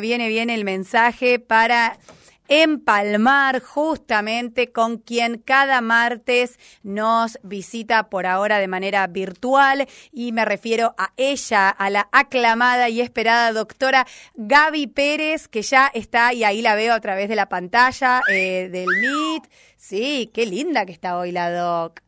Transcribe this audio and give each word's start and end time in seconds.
Viene 0.00 0.28
bien 0.28 0.50
el 0.50 0.64
mensaje 0.64 1.38
para 1.38 2.00
empalmar 2.48 3.62
justamente 3.62 4.72
con 4.72 4.98
quien 4.98 5.38
cada 5.38 5.80
martes 5.82 6.58
nos 6.82 7.38
visita 7.44 8.10
por 8.10 8.26
ahora 8.26 8.58
de 8.58 8.66
manera 8.66 9.06
virtual 9.06 9.86
y 10.10 10.32
me 10.32 10.44
refiero 10.44 10.96
a 10.98 11.12
ella, 11.16 11.68
a 11.68 11.90
la 11.90 12.08
aclamada 12.10 12.88
y 12.88 13.00
esperada 13.00 13.52
doctora 13.52 14.04
Gaby 14.34 14.88
Pérez, 14.88 15.46
que 15.46 15.62
ya 15.62 15.92
está 15.94 16.34
y 16.34 16.42
ahí 16.42 16.60
la 16.60 16.74
veo 16.74 16.92
a 16.92 17.00
través 17.00 17.28
de 17.28 17.36
la 17.36 17.48
pantalla 17.48 18.20
eh, 18.28 18.68
del 18.72 18.88
Meet. 18.88 19.48
Sí, 19.76 20.28
qué 20.34 20.44
linda 20.44 20.86
que 20.86 20.92
está 20.92 21.16
hoy 21.16 21.30
la 21.30 21.52
doc. 21.52 22.00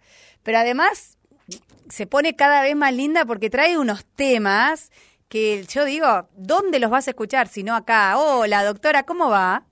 Pero 0.42 0.58
además 0.58 1.18
se 1.88 2.08
pone 2.08 2.34
cada 2.34 2.62
vez 2.62 2.74
más 2.74 2.92
linda 2.92 3.24
porque 3.26 3.48
trae 3.48 3.78
unos 3.78 4.04
temas 4.04 4.90
que 5.28 5.64
yo 5.64 5.84
digo, 5.84 6.28
¿dónde 6.36 6.78
los 6.78 6.90
vas 6.90 7.08
a 7.08 7.10
escuchar 7.10 7.48
si 7.48 7.62
no 7.62 7.74
acá? 7.74 8.18
Hola, 8.18 8.64
doctora, 8.64 9.02
¿cómo 9.04 9.30
va? 9.30 9.64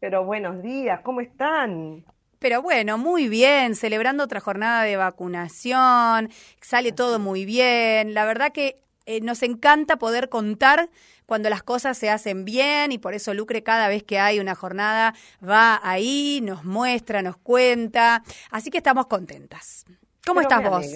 Pero 0.00 0.24
buenos 0.24 0.62
días, 0.62 1.00
¿cómo 1.02 1.20
están? 1.20 2.04
Pero 2.38 2.60
bueno, 2.60 2.98
muy 2.98 3.28
bien, 3.28 3.74
celebrando 3.74 4.24
otra 4.24 4.40
jornada 4.40 4.82
de 4.82 4.96
vacunación, 4.96 6.30
sale 6.60 6.92
todo 6.92 7.18
muy 7.18 7.44
bien. 7.44 8.12
La 8.12 8.26
verdad 8.26 8.52
que 8.52 8.82
eh, 9.06 9.20
nos 9.20 9.42
encanta 9.42 9.96
poder 9.96 10.28
contar 10.28 10.90
cuando 11.26 11.48
las 11.48 11.62
cosas 11.62 11.96
se 11.96 12.10
hacen 12.10 12.44
bien 12.44 12.92
y 12.92 12.98
por 12.98 13.14
eso 13.14 13.32
Lucre 13.32 13.62
cada 13.62 13.88
vez 13.88 14.02
que 14.02 14.18
hay 14.18 14.40
una 14.40 14.54
jornada 14.54 15.14
va 15.46 15.80
ahí, 15.82 16.40
nos 16.42 16.64
muestra, 16.64 17.22
nos 17.22 17.36
cuenta. 17.38 18.22
Así 18.50 18.70
que 18.70 18.78
estamos 18.78 19.06
contentas. 19.06 19.86
¿Cómo 20.26 20.40
estás 20.40 20.62
vos? 20.68 20.86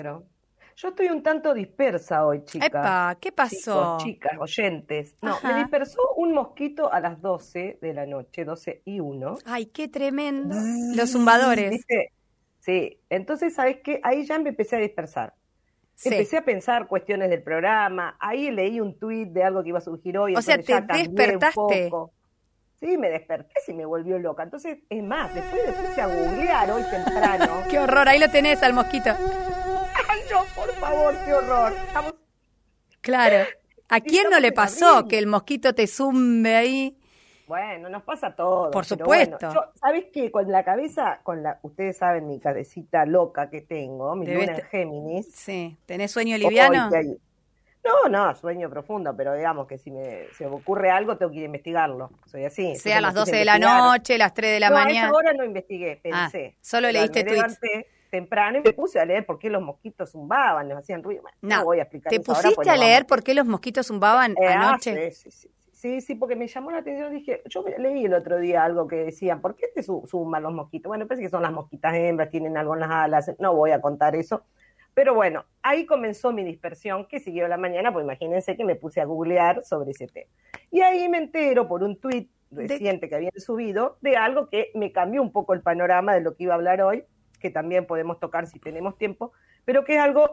Yo 0.80 0.91
estoy 0.91 1.09
un 1.09 1.24
tanto 1.24 1.55
dispersa 1.55 2.24
hoy, 2.24 2.45
chicas. 2.45 2.68
Epa, 2.68 3.16
¿qué 3.20 3.32
pasó? 3.32 3.98
chicas, 3.98 4.38
oyentes. 4.38 5.16
No, 5.20 5.36
me 5.42 5.56
dispersó 5.56 6.00
un 6.14 6.32
mosquito 6.32 6.92
a 6.92 7.00
las 7.00 7.20
12 7.20 7.78
de 7.82 7.95
la 7.95 8.06
noche, 8.06 8.45
12 8.45 8.83
y 8.84 9.00
1. 9.00 9.38
Ay, 9.45 9.66
qué 9.66 9.88
tremendo. 9.88 10.55
Los 10.94 11.11
zumbadores. 11.11 11.84
Sí, 12.61 13.00
entonces, 13.11 13.56
¿sabes 13.56 13.78
qué? 13.83 13.98
Ahí 14.05 14.25
ya 14.25 14.39
me 14.39 14.50
empecé 14.50 14.77
a 14.77 14.78
dispersar. 14.78 15.34
Empecé 16.05 16.36
a 16.36 16.44
pensar 16.44 16.86
cuestiones 16.86 17.28
del 17.28 17.42
programa, 17.42 18.17
ahí 18.20 18.52
leí 18.52 18.78
un 18.78 18.97
tuit 18.97 19.30
de 19.30 19.42
algo 19.42 19.64
que 19.64 19.70
iba 19.70 19.78
a 19.78 19.80
surgir 19.80 20.17
hoy. 20.17 20.36
O 20.36 20.42
sea, 20.42 20.58
te 20.58 20.80
despertaste. 20.80 21.91
Sí, 22.78 22.97
me 22.97 23.11
desperté 23.11 23.55
y 23.67 23.72
me 23.72 23.84
volvió 23.84 24.17
loca. 24.20 24.45
Entonces, 24.45 24.78
es 24.89 25.02
más, 25.02 25.34
después 25.34 25.61
me 25.67 25.72
puse 25.72 26.00
a 26.00 26.06
googlear 26.06 26.70
hoy 26.70 26.83
temprano. 26.89 27.64
Qué 27.69 27.80
horror, 27.80 28.08
ahí 28.08 28.20
lo 28.20 28.30
tenés 28.30 28.62
al 28.62 28.74
mosquito 28.74 29.11
por 30.54 30.72
favor, 30.74 31.14
qué 31.24 31.34
horror. 31.34 31.72
Claro. 33.00 33.46
¿A 33.88 34.00
quién 34.00 34.28
no 34.30 34.38
le 34.38 34.52
pasó 34.52 35.08
que 35.08 35.18
el 35.18 35.26
mosquito 35.26 35.74
te 35.74 35.86
zumbe 35.86 36.54
ahí? 36.54 36.98
Bueno, 37.46 37.88
nos 37.88 38.02
pasa 38.02 38.34
todo. 38.34 38.70
Por 38.70 38.84
supuesto. 38.84 39.50
¿Sabes 39.74 40.06
qué? 40.12 40.30
Con 40.30 40.52
la 40.52 40.62
cabeza, 40.62 41.20
con 41.22 41.42
la, 41.42 41.58
ustedes 41.62 41.96
saben 41.96 42.26
mi 42.26 42.38
cabecita 42.38 43.06
loca 43.06 43.48
que 43.48 43.62
tengo, 43.62 44.14
mi 44.14 44.26
luna 44.26 44.56
en 44.56 44.62
Géminis. 44.64 45.32
Sí. 45.34 45.78
¿Tenés 45.86 46.10
sueño 46.10 46.36
liviano? 46.36 46.90
No, 47.82 48.10
no, 48.10 48.34
sueño 48.34 48.68
profundo, 48.68 49.14
pero 49.16 49.34
digamos 49.34 49.66
que 49.66 49.78
si 49.78 49.90
me, 49.90 50.26
se 50.36 50.44
me 50.44 50.56
ocurre 50.56 50.90
algo 50.90 51.16
tengo 51.16 51.30
que 51.30 51.38
ir 51.38 51.44
a 51.44 51.46
investigarlo. 51.46 52.10
Soy 52.26 52.44
así. 52.44 52.76
Sea 52.76 52.98
a 52.98 53.00
las 53.00 53.14
12 53.14 53.34
de 53.34 53.44
la 53.46 53.58
noche, 53.58 54.18
las 54.18 54.34
3 54.34 54.52
de 54.52 54.60
la 54.60 54.70
mañana. 54.70 55.06
A 55.06 55.08
esa 55.08 55.16
hora 55.16 55.32
no 55.32 55.44
investigué, 55.44 56.02
ah, 56.12 56.28
pensé. 56.30 56.56
solo 56.60 56.92
leíste 56.92 57.24
tweets 57.24 57.58
temprano 58.09 58.59
y 58.59 58.62
me 58.62 58.73
puse 58.73 58.98
a 58.98 59.05
leer 59.05 59.27
por 59.27 59.39
qué 59.39 59.51
los 59.51 59.62
mosquitos 59.62 60.12
zumbaban, 60.12 60.69
nos 60.69 60.78
hacían 60.78 61.03
ruido. 61.03 61.23
no, 61.42 61.64
voy 61.64 61.78
a 61.78 61.83
explicar. 61.83 62.11
¿Te 62.11 62.20
pusiste 62.20 62.70
a 62.70 62.77
leer 62.77 63.06
por 63.06 63.23
qué 63.23 63.34
los 63.34 63.47
mosquitos 63.47 63.87
zumbaban 63.87 64.33
eh, 64.33 64.47
ah, 64.48 64.70
anoche? 64.70 65.11
sí, 65.12 65.31
sí, 65.31 65.48
sí, 65.73 66.01
sí, 66.01 66.14
porque 66.14 66.36
me 66.36 66.47
llamó 66.47 66.70
la 66.70 66.79
atención. 66.79 67.12
Dije, 67.12 67.42
yo 67.47 67.64
leí 67.79 68.05
el 68.05 68.14
otro 68.14 68.39
día 68.39 68.64
algo 68.64 68.86
que 68.89 68.97
decían, 68.97 69.41
¿por 69.41 69.55
qué 69.55 69.69
te 69.75 69.83
zumban 69.83 70.42
los 70.42 70.53
mosquitos? 70.53 70.89
Bueno, 70.89 71.06
parece 71.06 71.25
que 71.25 71.31
son 71.31 71.42
las 71.42 71.53
mosquitas 71.53 71.95
hembras, 71.95 72.31
tienen 72.31 72.56
algo 72.56 72.75
en 72.75 72.81
las 72.81 72.91
alas. 72.91 73.33
No 73.39 73.55
voy 73.55 73.70
a 73.70 73.81
contar 73.81 74.17
eso. 74.17 74.45
Pero 74.95 75.14
bueno, 75.14 75.45
ahí 75.63 75.86
comenzó 75.86 76.33
mi 76.33 76.42
dispersión 76.42 77.07
que 77.07 77.20
siguió 77.20 77.47
la 77.47 77.57
mañana, 77.57 77.92
pues 77.92 78.02
imagínense 78.02 78.57
que 78.57 78.64
me 78.64 78.74
puse 78.74 79.01
a 79.01 79.05
googlear 79.05 79.64
sobre 79.64 79.92
ese 79.92 80.08
tema. 80.08 80.29
Y 80.73 80.80
ahí 80.80 81.08
me 81.08 81.18
entero 81.18 81.68
por 81.68 81.85
un 81.85 82.01
tuit 82.01 82.29
reciente 82.51 83.08
que 83.08 83.14
habían 83.14 83.39
subido 83.39 83.98
de 84.01 84.17
algo 84.17 84.48
que 84.48 84.73
me 84.74 84.91
cambió 84.91 85.23
un 85.23 85.30
poco 85.30 85.55
el 85.55 85.61
panorama 85.61 86.14
de 86.14 86.20
lo 86.20 86.35
que 86.35 86.45
iba 86.45 86.55
a 86.55 86.57
hablar 86.57 86.83
hoy, 86.83 87.05
que 87.38 87.50
también 87.50 87.86
podemos 87.86 88.18
tocar 88.18 88.46
si 88.46 88.58
tenemos 88.58 88.96
tiempo, 88.98 89.32
pero 89.64 89.84
que 89.84 89.96
es 89.96 90.00
algo 90.00 90.30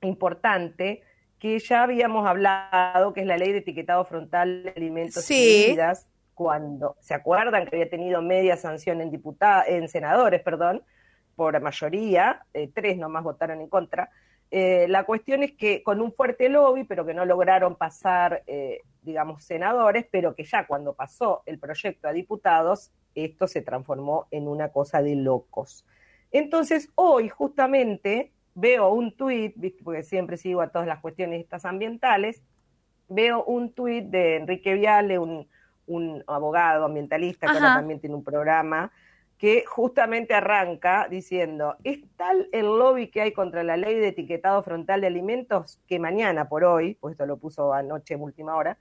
importante 0.00 1.02
que 1.38 1.58
ya 1.58 1.82
habíamos 1.82 2.26
hablado, 2.26 3.12
que 3.12 3.20
es 3.20 3.26
la 3.26 3.36
ley 3.36 3.52
de 3.52 3.58
etiquetado 3.58 4.04
frontal 4.04 4.62
de 4.62 4.70
alimentos 4.70 5.28
y 5.30 5.66
bebidas, 5.66 6.06
cuando 6.34 6.96
se 7.00 7.14
acuerdan 7.14 7.66
que 7.66 7.76
había 7.76 7.90
tenido 7.90 8.22
media 8.22 8.56
sanción 8.56 9.00
en 9.00 9.10
diputados, 9.10 9.66
en 9.68 9.88
senadores, 9.88 10.40
perdón, 10.42 10.82
por 11.34 11.60
mayoría, 11.60 12.46
eh, 12.54 12.70
tres 12.72 12.96
nomás 12.96 13.24
votaron 13.24 13.60
en 13.60 13.68
contra. 13.68 14.10
Eh, 14.50 14.86
la 14.88 15.04
cuestión 15.04 15.42
es 15.42 15.52
que 15.52 15.82
con 15.82 16.00
un 16.00 16.12
fuerte 16.12 16.48
lobby, 16.48 16.84
pero 16.84 17.06
que 17.06 17.14
no 17.14 17.24
lograron 17.24 17.74
pasar, 17.74 18.42
eh, 18.46 18.82
digamos, 19.00 19.44
senadores, 19.44 20.06
pero 20.10 20.34
que 20.34 20.44
ya 20.44 20.66
cuando 20.66 20.94
pasó 20.94 21.42
el 21.46 21.58
proyecto 21.58 22.06
a 22.06 22.12
diputados, 22.12 22.92
esto 23.14 23.46
se 23.48 23.62
transformó 23.62 24.26
en 24.30 24.48
una 24.48 24.68
cosa 24.68 25.02
de 25.02 25.16
locos. 25.16 25.86
Entonces, 26.32 26.90
hoy 26.94 27.28
justamente 27.28 28.32
veo 28.54 28.92
un 28.92 29.16
tuit, 29.16 29.54
porque 29.84 30.02
siempre 30.02 30.36
sigo 30.36 30.62
a 30.62 30.68
todas 30.68 30.88
las 30.88 31.00
cuestiones 31.00 31.40
estas 31.40 31.64
ambientales, 31.64 32.42
veo 33.08 33.44
un 33.44 33.72
tuit 33.72 34.06
de 34.06 34.36
Enrique 34.36 34.74
Viale, 34.74 35.18
un, 35.18 35.46
abogado 36.26 36.86
ambientalista 36.86 37.46
que 37.46 37.58
ahora 37.58 37.74
también 37.74 38.00
tiene 38.00 38.16
un 38.16 38.24
programa, 38.24 38.90
que 39.36 39.64
justamente 39.66 40.32
arranca 40.32 41.06
diciendo, 41.10 41.76
es 41.84 41.98
tal 42.16 42.48
el 42.52 42.66
lobby 42.66 43.08
que 43.08 43.20
hay 43.20 43.32
contra 43.32 43.62
la 43.62 43.76
ley 43.76 43.96
de 43.96 44.08
etiquetado 44.08 44.62
frontal 44.62 45.02
de 45.02 45.08
alimentos 45.08 45.80
que 45.86 45.98
mañana 45.98 46.48
por 46.48 46.64
hoy, 46.64 46.94
pues 46.94 47.12
esto 47.12 47.26
lo 47.26 47.36
puso 47.36 47.74
anoche 47.74 48.14
en 48.14 48.22
última 48.22 48.56
hora, 48.56 48.78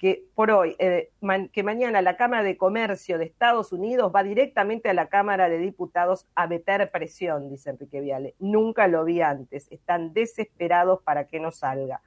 que 0.00 0.24
por 0.34 0.50
hoy, 0.50 0.76
eh, 0.78 1.10
que 1.52 1.62
mañana 1.62 2.00
la 2.00 2.16
Cámara 2.16 2.42
de 2.42 2.56
Comercio 2.56 3.18
de 3.18 3.26
Estados 3.26 3.70
Unidos 3.70 4.10
va 4.16 4.22
directamente 4.22 4.88
a 4.88 4.94
la 4.94 5.10
Cámara 5.10 5.50
de 5.50 5.58
Diputados 5.58 6.26
a 6.34 6.46
meter 6.46 6.90
presión, 6.90 7.50
dice 7.50 7.68
Enrique 7.68 8.00
Viale. 8.00 8.34
Nunca 8.38 8.88
lo 8.88 9.04
vi 9.04 9.20
antes. 9.20 9.70
Están 9.70 10.14
desesperados 10.14 11.02
para 11.02 11.26
que 11.26 11.38
no 11.38 11.50
salga. 11.50 12.00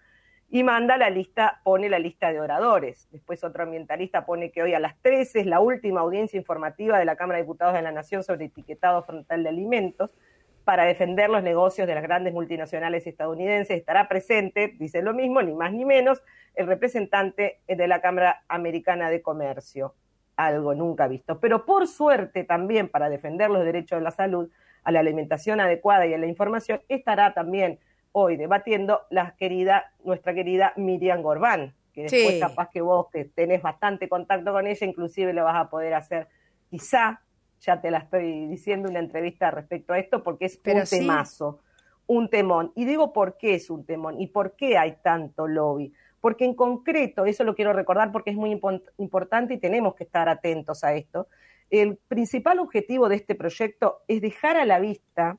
Y 0.49 0.63
manda 0.63 0.97
la 0.97 1.11
lista, 1.11 1.61
pone 1.63 1.87
la 1.87 1.99
lista 1.99 2.33
de 2.33 2.41
oradores. 2.41 3.07
Después 3.11 3.43
otro 3.43 3.61
ambientalista 3.61 4.25
pone 4.25 4.51
que 4.51 4.63
hoy 4.63 4.73
a 4.73 4.79
las 4.79 4.99
13 5.03 5.41
es 5.41 5.45
la 5.45 5.59
última 5.59 6.01
audiencia 6.01 6.39
informativa 6.39 6.97
de 6.97 7.05
la 7.05 7.15
Cámara 7.15 7.37
de 7.37 7.43
Diputados 7.43 7.75
de 7.75 7.83
la 7.83 7.91
Nación 7.91 8.23
sobre 8.23 8.45
etiquetado 8.45 9.03
frontal 9.03 9.43
de 9.43 9.49
alimentos 9.49 10.15
para 10.63 10.85
defender 10.85 11.29
los 11.29 11.43
negocios 11.43 11.87
de 11.87 11.95
las 11.95 12.03
grandes 12.03 12.33
multinacionales 12.33 13.05
estadounidenses. 13.05 13.77
Estará 13.77 14.07
presente, 14.07 14.73
dice 14.79 15.01
lo 15.01 15.13
mismo, 15.13 15.41
ni 15.41 15.53
más 15.53 15.73
ni 15.73 15.85
menos, 15.85 16.23
el 16.55 16.67
representante 16.67 17.61
de 17.67 17.87
la 17.87 18.01
Cámara 18.01 18.43
Americana 18.47 19.09
de 19.09 19.21
Comercio. 19.21 19.95
Algo 20.35 20.73
nunca 20.73 21.07
visto. 21.07 21.39
Pero 21.39 21.65
por 21.65 21.87
suerte 21.87 22.43
también 22.43 22.89
para 22.89 23.09
defender 23.09 23.49
los 23.49 23.63
derechos 23.65 23.99
de 23.99 24.03
la 24.03 24.11
salud, 24.11 24.49
a 24.83 24.91
la 24.91 24.99
alimentación 24.99 25.59
adecuada 25.59 26.05
y 26.05 26.13
a 26.13 26.17
la 26.17 26.27
información, 26.27 26.81
estará 26.89 27.33
también 27.33 27.79
hoy 28.11 28.37
debatiendo 28.37 29.01
la 29.09 29.35
querida, 29.35 29.91
nuestra 30.03 30.33
querida 30.33 30.73
Miriam 30.75 31.21
Gorbán, 31.21 31.73
que 31.93 32.03
después 32.03 32.39
capaz 32.39 32.69
que 32.69 32.81
vos 32.81 33.07
que 33.11 33.25
tenés 33.25 33.61
bastante 33.61 34.09
contacto 34.09 34.51
con 34.51 34.67
ella, 34.67 34.85
inclusive 34.85 35.33
lo 35.33 35.43
vas 35.43 35.55
a 35.55 35.69
poder 35.69 35.93
hacer 35.93 36.27
quizá 36.69 37.21
ya 37.63 37.79
te 37.79 37.91
la 37.91 37.99
estoy 37.99 38.47
diciendo 38.47 38.89
una 38.89 38.99
entrevista 38.99 39.49
respecto 39.49 39.93
a 39.93 39.99
esto, 39.99 40.21
porque 40.21 40.45
es 40.45 40.59
un 40.65 40.83
temazo, 40.83 41.61
un 42.07 42.29
temón. 42.29 42.73
Y 42.75 42.85
digo 42.85 43.13
por 43.13 43.37
qué 43.37 43.55
es 43.55 43.69
un 43.69 43.85
temón 43.85 44.19
y 44.19 44.27
por 44.27 44.55
qué 44.55 44.77
hay 44.77 44.97
tanto 45.01 45.47
lobby. 45.47 45.93
Porque 46.19 46.45
en 46.45 46.55
concreto, 46.55 47.25
eso 47.25 47.43
lo 47.43 47.55
quiero 47.55 47.73
recordar 47.73 48.11
porque 48.11 48.31
es 48.31 48.35
muy 48.35 48.51
importante 48.97 49.53
y 49.53 49.57
tenemos 49.57 49.95
que 49.95 50.03
estar 50.03 50.27
atentos 50.29 50.83
a 50.83 50.93
esto. 50.93 51.27
El 51.69 51.97
principal 51.97 52.59
objetivo 52.59 53.09
de 53.09 53.15
este 53.15 53.35
proyecto 53.35 54.01
es 54.07 54.21
dejar 54.21 54.57
a 54.57 54.65
la 54.65 54.79
vista 54.79 55.37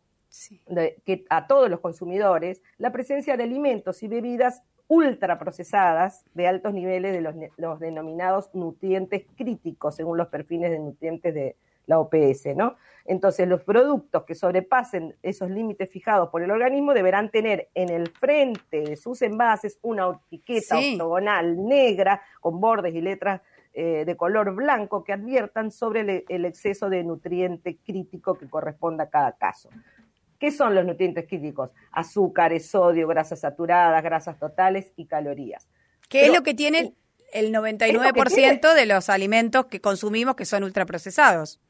que, 1.05 1.25
a 1.29 1.47
todos 1.47 1.71
los 1.71 1.81
consumidores 1.81 2.63
la 2.79 2.91
presencia 2.91 3.37
de 3.37 3.45
alimentos 3.45 4.03
y 4.03 4.09
bebidas 4.09 4.63
ultraprocesadas 4.89 6.25
de 6.35 6.47
altos 6.47 6.75
niveles 6.75 7.13
de 7.13 7.21
los, 7.21 7.35
los, 7.57 7.81
denominados 7.81 8.51
nutrientes 8.55 9.25
críticos, 9.37 9.95
según 9.95 10.19
los 10.19 10.29
perfiles 10.29 10.71
de 10.71 10.79
nutrientes 10.79 11.33
de, 11.33 11.57
la 11.87 11.99
OPS, 11.99 12.55
¿no? 12.57 12.77
Entonces, 13.07 13.47
los 13.47 13.63
productos 13.63 14.25
que 14.25 14.35
sobrepasen 14.35 15.15
esos 15.23 15.51
límites 15.51 15.91
fijados 15.91 16.31
por 16.31 16.43
el 16.43 16.51
organismo 16.51 16.95
deberán 16.95 17.31
tener 17.31 17.69
en 17.75 17.91
el 17.91 18.09
frente 18.09 18.81
de 18.81 18.97
sus 18.97 19.21
envases 19.21 19.79
una 19.83 20.09
etiqueta 20.27 20.79
octogonal 20.79 21.67
negra 21.67 22.23
con 22.41 22.61
bordes 22.61 22.95
y 22.95 23.03
letras 23.03 23.43
eh, 23.75 24.05
de 24.07 24.17
color 24.17 24.55
blanco 24.55 25.05
que 25.05 25.13
adviertan 25.13 25.71
sobre 25.71 26.25
el, 26.29 26.45
exceso 26.47 26.89
de 26.89 27.05
nutriente 27.05 27.77
crítico 27.85 28.39
que 28.39 28.49
corresponda 28.49 29.05
a 29.05 29.11
cada 29.11 29.33
caso. 29.33 29.69
¿Qué 30.39 30.51
son 30.51 30.75
los 30.75 30.87
nutrientes 30.87 31.27
críticos? 31.29 31.71
Azúcares, 31.93 32.71
sodio, 32.71 33.07
grasas 33.07 33.41
saturadas, 33.41 34.03
grasas 34.03 34.39
totales 34.39 34.93
y 34.97 35.07
calorías. 35.07 35.69
¿Qué 36.09 36.27
es 36.27 36.33
lo 36.33 36.43
que 36.43 36.55
tiene 36.55 36.95
el 37.35 37.53
99% 37.53 38.75
de 38.75 38.87
los 38.87 39.11
alimentos 39.11 39.67
que 39.67 39.81
consumimos 39.81 40.37
que 40.37 40.45
son 40.45 40.63
ultraprocesados. 40.63 41.61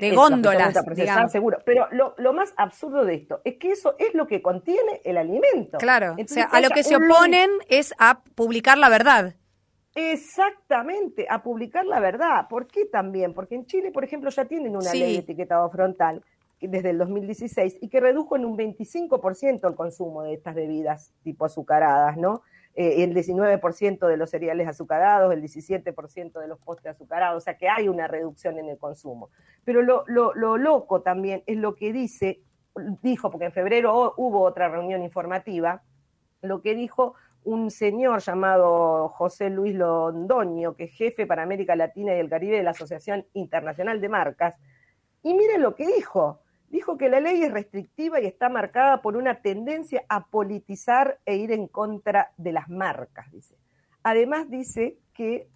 De 0.00 0.14
góndolas, 0.14 0.74
digamos. 0.94 1.32
seguro. 1.32 1.58
Pero 1.64 1.88
lo, 1.92 2.14
lo, 2.18 2.32
más 2.32 2.52
absurdo 2.56 3.04
de 3.04 3.14
esto 3.14 3.40
es 3.44 3.56
que 3.56 3.72
eso 3.72 3.94
es 3.98 4.14
lo 4.14 4.26
que 4.26 4.42
contiene 4.42 5.00
el 5.04 5.16
alimento. 5.16 5.78
Claro, 5.78 6.14
o 6.18 6.28
sea, 6.28 6.44
a 6.44 6.60
lo 6.60 6.68
que 6.68 6.84
se 6.84 6.96
oponen 6.96 7.50
es 7.68 7.94
a 7.98 8.20
publicar 8.34 8.76
la 8.76 8.90
verdad. 8.90 9.34
Exactamente, 9.94 11.26
a 11.28 11.42
publicar 11.42 11.84
la 11.86 12.00
verdad. 12.00 12.46
¿Por 12.48 12.66
qué 12.66 12.84
también? 12.84 13.34
Porque 13.34 13.54
en 13.54 13.66
Chile, 13.66 13.90
por 13.90 14.04
ejemplo, 14.04 14.30
ya 14.30 14.44
tienen 14.44 14.76
una 14.76 14.92
ley 14.92 15.14
de 15.14 15.18
etiquetado 15.20 15.68
frontal 15.70 16.22
desde 16.60 16.90
el 16.90 16.98
2016 16.98 17.78
y 17.80 17.88
que 17.88 18.00
redujo 18.00 18.36
en 18.36 18.44
un 18.44 18.56
25% 18.56 19.68
el 19.68 19.74
consumo 19.74 20.22
de 20.22 20.34
estas 20.34 20.54
bebidas 20.54 21.12
tipo 21.22 21.44
azucaradas, 21.44 22.16
¿no? 22.16 22.42
Eh, 22.80 23.02
el 23.02 23.12
19% 23.12 24.06
de 24.06 24.16
los 24.16 24.30
cereales 24.30 24.68
azucarados, 24.68 25.32
el 25.32 25.42
17% 25.42 26.38
de 26.38 26.46
los 26.46 26.60
postres 26.60 26.94
azucarados, 26.94 27.38
o 27.38 27.44
sea 27.44 27.58
que 27.58 27.68
hay 27.68 27.88
una 27.88 28.06
reducción 28.06 28.56
en 28.56 28.68
el 28.68 28.78
consumo. 28.78 29.30
Pero 29.64 29.82
lo, 29.82 30.04
lo, 30.06 30.32
lo 30.34 30.56
loco 30.56 31.02
también 31.02 31.42
es 31.46 31.56
lo 31.56 31.74
que 31.74 31.92
dice, 31.92 32.40
dijo, 33.02 33.32
porque 33.32 33.46
en 33.46 33.52
febrero 33.52 34.14
hubo 34.16 34.42
otra 34.42 34.68
reunión 34.68 35.02
informativa, 35.02 35.82
lo 36.40 36.62
que 36.62 36.76
dijo 36.76 37.14
un 37.42 37.72
señor 37.72 38.20
llamado 38.20 39.08
José 39.08 39.50
Luis 39.50 39.74
Londoño, 39.74 40.76
que 40.76 40.84
es 40.84 40.92
jefe 40.92 41.26
para 41.26 41.42
América 41.42 41.74
Latina 41.74 42.14
y 42.14 42.20
el 42.20 42.30
Caribe 42.30 42.58
de 42.58 42.62
la 42.62 42.70
Asociación 42.70 43.26
Internacional 43.32 44.00
de 44.00 44.08
Marcas, 44.08 44.54
y 45.24 45.34
miren 45.34 45.62
lo 45.62 45.74
que 45.74 45.84
dijo 45.84 46.42
dijo 46.70 46.98
que 46.98 47.08
la 47.08 47.20
ley 47.20 47.42
es 47.42 47.52
restrictiva 47.52 48.20
y 48.20 48.26
está 48.26 48.48
marcada 48.48 49.02
por 49.02 49.16
una 49.16 49.40
tendencia 49.42 50.04
a 50.08 50.26
politizar 50.26 51.18
e 51.24 51.36
ir 51.36 51.52
en 51.52 51.66
contra 51.66 52.32
de 52.36 52.52
las 52.52 52.68
marcas, 52.68 53.30
dice. 53.32 53.56
Además 54.02 54.48
dice 54.48 54.96
que, 55.12 55.48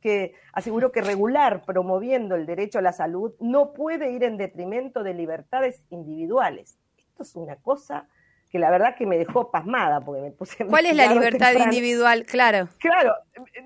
que, 0.00 0.34
aseguró 0.52 0.92
que 0.92 1.02
regular 1.02 1.64
promoviendo 1.64 2.36
el 2.36 2.46
derecho 2.46 2.78
a 2.78 2.82
la 2.82 2.92
salud 2.92 3.34
no 3.40 3.72
puede 3.72 4.12
ir 4.12 4.22
en 4.22 4.36
detrimento 4.36 5.02
de 5.02 5.14
libertades 5.14 5.84
individuales. 5.90 6.78
Esto 6.96 7.24
es 7.24 7.36
una 7.36 7.56
cosa 7.56 8.06
que 8.50 8.58
la 8.58 8.70
verdad 8.70 8.94
que 8.96 9.06
me 9.06 9.18
dejó 9.18 9.50
pasmada 9.50 10.00
porque 10.00 10.22
me 10.22 10.30
puse... 10.30 10.64
¿Cuál 10.66 10.86
es 10.86 10.96
la 10.96 11.12
libertad 11.12 11.52
individual? 11.52 12.24
Claro. 12.24 12.68
Claro, 12.78 13.12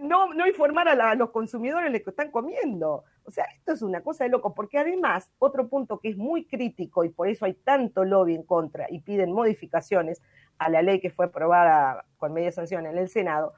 no, 0.00 0.32
no 0.34 0.46
informar 0.46 0.88
a, 0.88 1.14
los 1.14 1.31
consumidores 1.31 1.93
de 1.93 2.02
que 2.02 2.10
están 2.10 2.31
comiendo. 2.31 3.04
O 3.25 3.31
sea, 3.31 3.45
esto 3.57 3.73
es 3.73 3.83
una 3.83 4.03
cosa 4.03 4.25
de 4.25 4.31
loco, 4.31 4.55
porque 4.55 4.79
además, 4.79 5.31
otro 5.39 5.69
punto 5.69 5.99
que 5.99 6.09
es 6.09 6.17
muy 6.17 6.45
crítico 6.45 7.05
y 7.05 7.09
por 7.09 7.29
eso 7.29 7.45
hay 7.45 7.55
tanto 7.55 8.05
lobby 8.05 8.35
en 8.35 8.43
contra 8.43 8.87
y 8.91 9.01
piden 9.01 9.33
modificaciones 9.33 10.21
a 10.59 10.69
la 10.69 10.83
ley 10.83 11.01
que 11.01 11.11
fue 11.11 11.27
aprobada 11.27 12.05
con 12.19 12.33
media 12.33 12.53
sanción 12.53 12.87
en 12.87 12.99
el 12.99 13.09
Senado, 13.09 13.55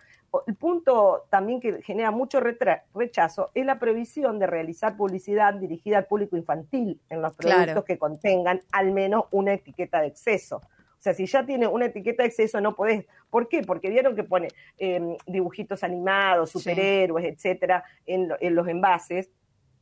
el 0.46 0.56
punto 0.56 1.26
también 1.30 1.60
que 1.60 1.82
genera 1.82 2.10
mucho 2.10 2.40
rechazo 2.40 3.50
es 3.54 3.66
la 3.66 3.78
prohibición 3.78 4.38
de 4.38 4.46
realizar 4.46 4.96
publicidad 4.96 5.54
dirigida 5.54 5.98
al 5.98 6.06
público 6.06 6.36
infantil 6.36 7.00
en 7.08 7.22
los 7.22 7.36
productos 7.36 7.84
que 7.84 7.98
contengan 7.98 8.60
al 8.72 8.92
menos 8.92 9.26
una 9.30 9.54
etiqueta 9.54 10.00
de 10.00 10.08
exceso. 10.08 10.56
O 10.56 11.02
sea, 11.04 11.12
si 11.14 11.26
ya 11.26 11.44
tiene 11.44 11.66
una 11.66 11.86
etiqueta 11.86 12.22
de 12.22 12.30
exceso, 12.30 12.60
no 12.60 12.74
podés. 12.74 13.04
¿Por 13.28 13.48
qué? 13.48 13.62
Porque 13.62 13.90
vieron 13.90 14.16
que 14.16 14.24
pone 14.24 14.48
em, 14.78 15.16
dibujitos 15.26 15.84
animados, 15.84 16.50
superhéroes, 16.50 17.26
etcétera, 17.26 17.84
en, 18.06 18.30
en 18.40 18.54
los 18.54 18.66
envases 18.68 19.30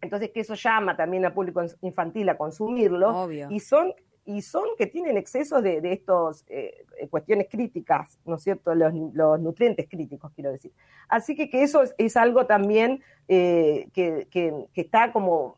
entonces, 0.03 0.31
que 0.31 0.41
eso 0.41 0.55
llama 0.55 0.97
también 0.97 1.25
al 1.25 1.33
público 1.33 1.63
infantil 1.81 2.29
a 2.29 2.37
consumirlo. 2.37 3.31
Y 3.49 3.61
son 3.61 3.95
y 4.25 4.43
son 4.43 4.65
que 4.79 4.87
tienen 4.87 5.17
exceso 5.17 5.61
de, 5.61 5.81
de 5.81 5.93
estos 5.93 6.45
eh, 6.49 6.85
cuestiones 7.11 7.49
críticas, 7.51 8.19
¿no 8.25 8.37
es 8.37 8.43
cierto? 8.43 8.73
Los, 8.75 8.93
nutrientes 9.41 9.89
críticos, 9.89 10.31
quiero 10.35 10.53
decir. 10.53 10.73
Así 11.09 11.35
que, 11.35 11.51
que 11.51 11.63
eso 11.65 11.83
es, 11.99 12.17
algo 12.17 12.47
también 12.47 13.03
eh, 13.27 13.89
que, 13.93 14.29
que, 14.31 14.69
está 14.75 15.13
como, 15.13 15.57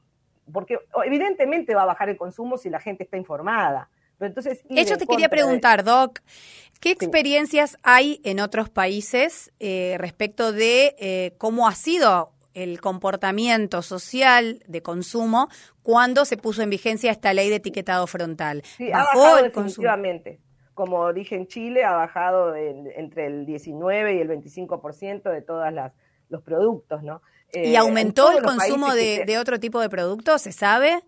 porque 0.50 0.79
evidentemente 1.05 1.75
va 1.75 1.82
a 1.82 1.87
bajar 1.87 2.08
el 2.08 2.17
consumo 2.17 2.56
si 2.56 2.70
la 2.70 2.81
gente 2.81 3.05
está 3.05 3.19
informada. 3.19 3.90
Pero 4.17 4.29
entonces, 4.29 4.64
Eso 4.70 4.97
te 4.97 5.06
quería 5.06 5.29
preguntar, 5.29 5.85
Doc. 5.85 6.20
¿Qué 6.81 6.90
experiencias 6.90 7.76
hay 7.82 8.20
en 8.25 8.40
otros 8.40 8.70
países 8.70 9.52
eh, 9.58 9.97
respecto 9.99 10.52
de 10.52 11.35
cómo 11.38 11.69
ha 11.69 11.75
sido 11.75 12.33
el 12.54 12.80
comportamiento 12.80 13.82
social 13.82 14.62
de 14.66 14.82
consumo 14.82 15.48
cuando 15.82 16.24
se 16.24 16.36
puso 16.36 16.62
en 16.62 16.70
vigencia 16.70 17.10
esta 17.10 17.34
ley 17.34 17.50
de 17.50 17.56
etiquetado 17.56 18.06
frontal. 18.06 18.62
Sí, 18.62 18.90
ha 18.92 18.98
bajado 18.98 19.42
definitivamente. 19.42 20.40
Como 20.72 21.12
dije 21.12 21.36
en 21.36 21.46
Chile, 21.46 21.84
ha 21.84 21.92
bajado 21.92 22.56
entre 22.56 23.26
el 23.26 23.46
19 23.46 24.16
y 24.16 24.20
el 24.20 24.28
25% 24.28 25.30
de 25.30 25.42
todos 25.42 25.72
los 26.28 26.42
productos, 26.42 27.02
¿no? 27.02 27.22
¿Y 27.52 27.74
eh, 27.74 27.76
aumentó 27.76 28.36
el 28.36 28.42
consumo 28.42 28.92
de, 28.92 29.36
otro 29.38 29.60
tipo 29.60 29.80
de 29.80 29.88
productos? 29.88 30.42
¿Se 30.42 30.52
sabe? 30.52 31.02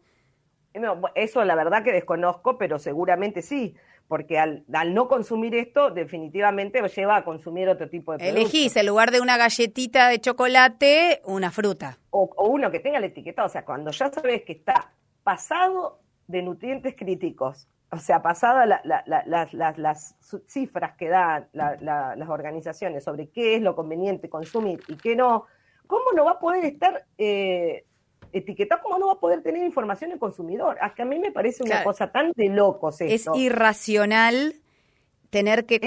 No, 0.75 1.01
eso 1.15 1.43
la 1.45 1.55
verdad 1.55 1.83
que 1.83 1.93
desconozco, 1.93 2.59
pero 2.59 2.79
seguramente 2.79 3.43
sí 3.43 3.75
porque 4.09 4.39
al, 4.39 4.65
no 4.93 5.09
consumir 5.09 5.55
esto 5.55 5.91
definitivamente 5.91 6.81
lleva 6.89 7.17
a 7.17 7.25
consumir 7.25 7.69
otro 7.69 7.89
tipo 7.89 8.13
de 8.13 8.19
productos. 8.19 8.41
Elegís, 8.41 8.77
en 8.77 8.87
lugar 8.87 9.11
de 9.11 9.21
una 9.21 9.37
galletita 9.37 10.09
de 10.09 10.21
chocolate, 10.21 11.21
una 11.25 11.51
fruta. 11.51 11.99
O, 12.11 12.31
uno 12.49 12.71
que 12.71 12.81
tenga 12.81 13.01
la 13.01 13.07
etiqueta, 13.07 13.45
o 13.45 13.49
sea, 13.49 13.65
cuando 13.65 13.91
ya 13.91 14.11
sabes 14.11 14.43
que 14.43 14.53
está 14.53 14.93
pasado 15.23 16.01
de 16.29 16.43
nutrientes 16.43 16.95
críticos, 16.97 17.69
o 17.91 17.99
sea, 17.99 18.23
pasada 18.23 18.67
las, 18.67 20.15
cifras 20.47 20.97
que 20.97 21.09
dan 21.09 21.49
las 21.53 22.29
organizaciones 22.29 23.05
sobre 23.05 23.29
qué 23.29 23.57
es 23.57 23.63
lo 23.63 23.75
conveniente 23.75 24.29
consumir 24.29 24.81
y 24.89 24.97
qué 24.97 25.17
no, 25.17 25.47
¿cómo 25.87 26.13
no 26.15 26.25
va 26.25 26.33
a 26.33 26.39
poder 26.39 26.65
estar... 26.65 27.05
Eh, 27.19 27.85
etiquetado, 28.33 28.83
¿cómo 28.83 28.99
no 28.99 29.07
va 29.07 29.15
a 29.15 29.21
poder 29.21 29.43
tener 29.43 29.65
información 29.65 30.13
el 30.13 30.19
consumidor? 30.19 30.77
Hasta 30.81 31.03
a 31.03 31.07
mí 31.07 31.19
me 31.19 31.33
parece 31.33 31.63
una 31.63 31.85
cosa 31.85 32.11
tan 32.11 32.33
de 32.35 32.49
locos 32.49 33.01
esto. 33.01 33.35
Es 33.35 33.41
irracional 33.41 34.55
tener 35.31 35.67
que, 35.67 35.81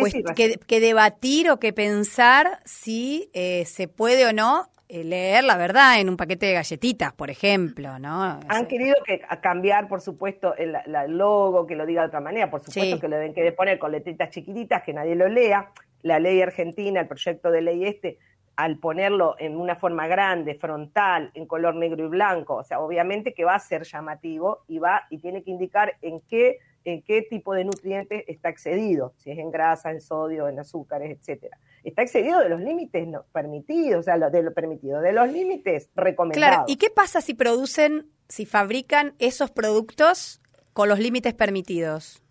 que, 0.68 0.80
debatir 0.80 1.50
o 1.50 1.59
que 1.59 1.74
pensar 1.74 2.59
si 2.65 3.30
eh, 3.33 3.65
se 3.65 3.88
puede 3.88 4.25
o 4.27 4.33
no 4.33 4.68
eh, 4.91 5.03
leer 5.03 5.44
la 5.44 5.56
verdad 5.56 6.00
en 6.00 6.09
un 6.09 6.18
paquete 6.18 6.47
de 6.47 6.53
galletitas, 6.53 7.13
por 7.13 7.30
ejemplo, 7.30 8.00
¿no? 8.00 8.39
Han 8.47 8.68
querido 8.68 8.95
que, 9.06 9.21
cambiar, 9.42 9.88
por 9.88 10.01
supuesto, 10.01 10.56
el, 10.56 10.75
logo, 11.09 11.68
que 11.68 11.75
lo 11.75 11.85
diga 11.85 12.01
de 12.01 12.07
otra 12.07 12.21
manera, 12.21 12.50
por 12.50 12.62
supuesto 12.62 13.00
que 13.00 13.07
lo 13.07 13.15
deben 13.15 13.33
que 13.33 13.51
poner 13.51 13.77
con 13.77 13.92
letritas 13.92 14.31
chiquititas, 14.31 14.81
que 14.83 14.94
nadie 14.94 15.15
lo 15.15 15.27
lea. 15.27 15.71
La 16.01 16.18
ley 16.18 16.42
argentina, 16.42 17.01
el 17.01 17.07
proyecto 17.07 17.51
de 17.51 17.62
ley 17.62 17.85
este, 17.85 18.18
al 18.59 18.77
ponerlo 18.77 19.38
en 19.39 19.56
una 19.56 19.77
forma 19.77 20.06
grande, 20.07 20.53
frontal, 20.53 21.31
en 21.33 21.45
color 21.45 21.75
negro 21.75 22.06
y 22.06 22.09
blanco, 22.09 22.56
o 22.56 22.63
sea, 22.65 22.81
obviamente 22.81 23.33
que 23.33 23.45
va 23.45 23.56
a 23.56 23.59
ser 23.59 23.83
llamativo 23.83 24.66
y 24.68 24.80
va 24.80 25.04
y 25.09 25.19
tiene 25.19 25.44
que 25.44 25.51
indicar 25.51 25.95
en 26.01 26.19
qué 26.19 26.57
en 26.83 27.01
qué 27.01 27.21
tipo 27.21 27.54
de 27.54 27.63
nutrientes 27.63 28.25
está 28.28 28.49
excedido, 28.49 29.13
si 29.16 29.31
es 29.31 29.37
en 29.37 29.49
grasa, 29.49 29.92
en 29.92 30.01
sodio, 30.01 30.49
en 30.49 30.59
azúcares, 30.59 31.18
etcétera. 31.18 31.57
Está 31.85 32.01
excedido 32.01 32.39
de 32.39 32.49
los 32.49 32.59
límites 32.59 33.07
no, 33.07 33.23
permitidos, 33.31 34.01
o 34.01 34.04
sea, 34.04 34.18
de 34.18 34.44
lo 34.44 34.54
permitido, 34.54 34.99
de 34.99 35.13
los 35.13 35.31
límites 35.31 35.89
recomendados. 35.95 36.49
Claro, 36.49 36.66
¿y 36.68 36.75
qué 36.75 36.89
pasa 36.89 37.21
si 37.21 37.33
producen, 37.33 38.07
si 38.28 38.45
fabrican 38.45 39.13
esos 39.19 39.51
productos 39.51 40.42
con 40.73 40.89
los 40.89 40.99
límites 40.99 41.33
permitidos? 41.33 42.21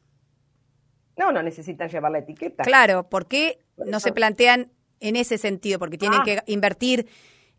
No, 1.16 1.32
no 1.32 1.42
necesitan 1.42 1.88
llevar 1.88 2.12
la 2.12 2.18
etiqueta. 2.18 2.64
Claro, 2.64 3.08
¿por 3.08 3.28
qué 3.28 3.60
no 3.76 4.00
se 4.00 4.12
plantean 4.12 4.72
en 5.00 5.16
ese 5.16 5.38
sentido, 5.38 5.78
porque 5.78 5.98
tienen 5.98 6.20
ah. 6.20 6.24
que 6.24 6.42
invertir, 6.46 7.08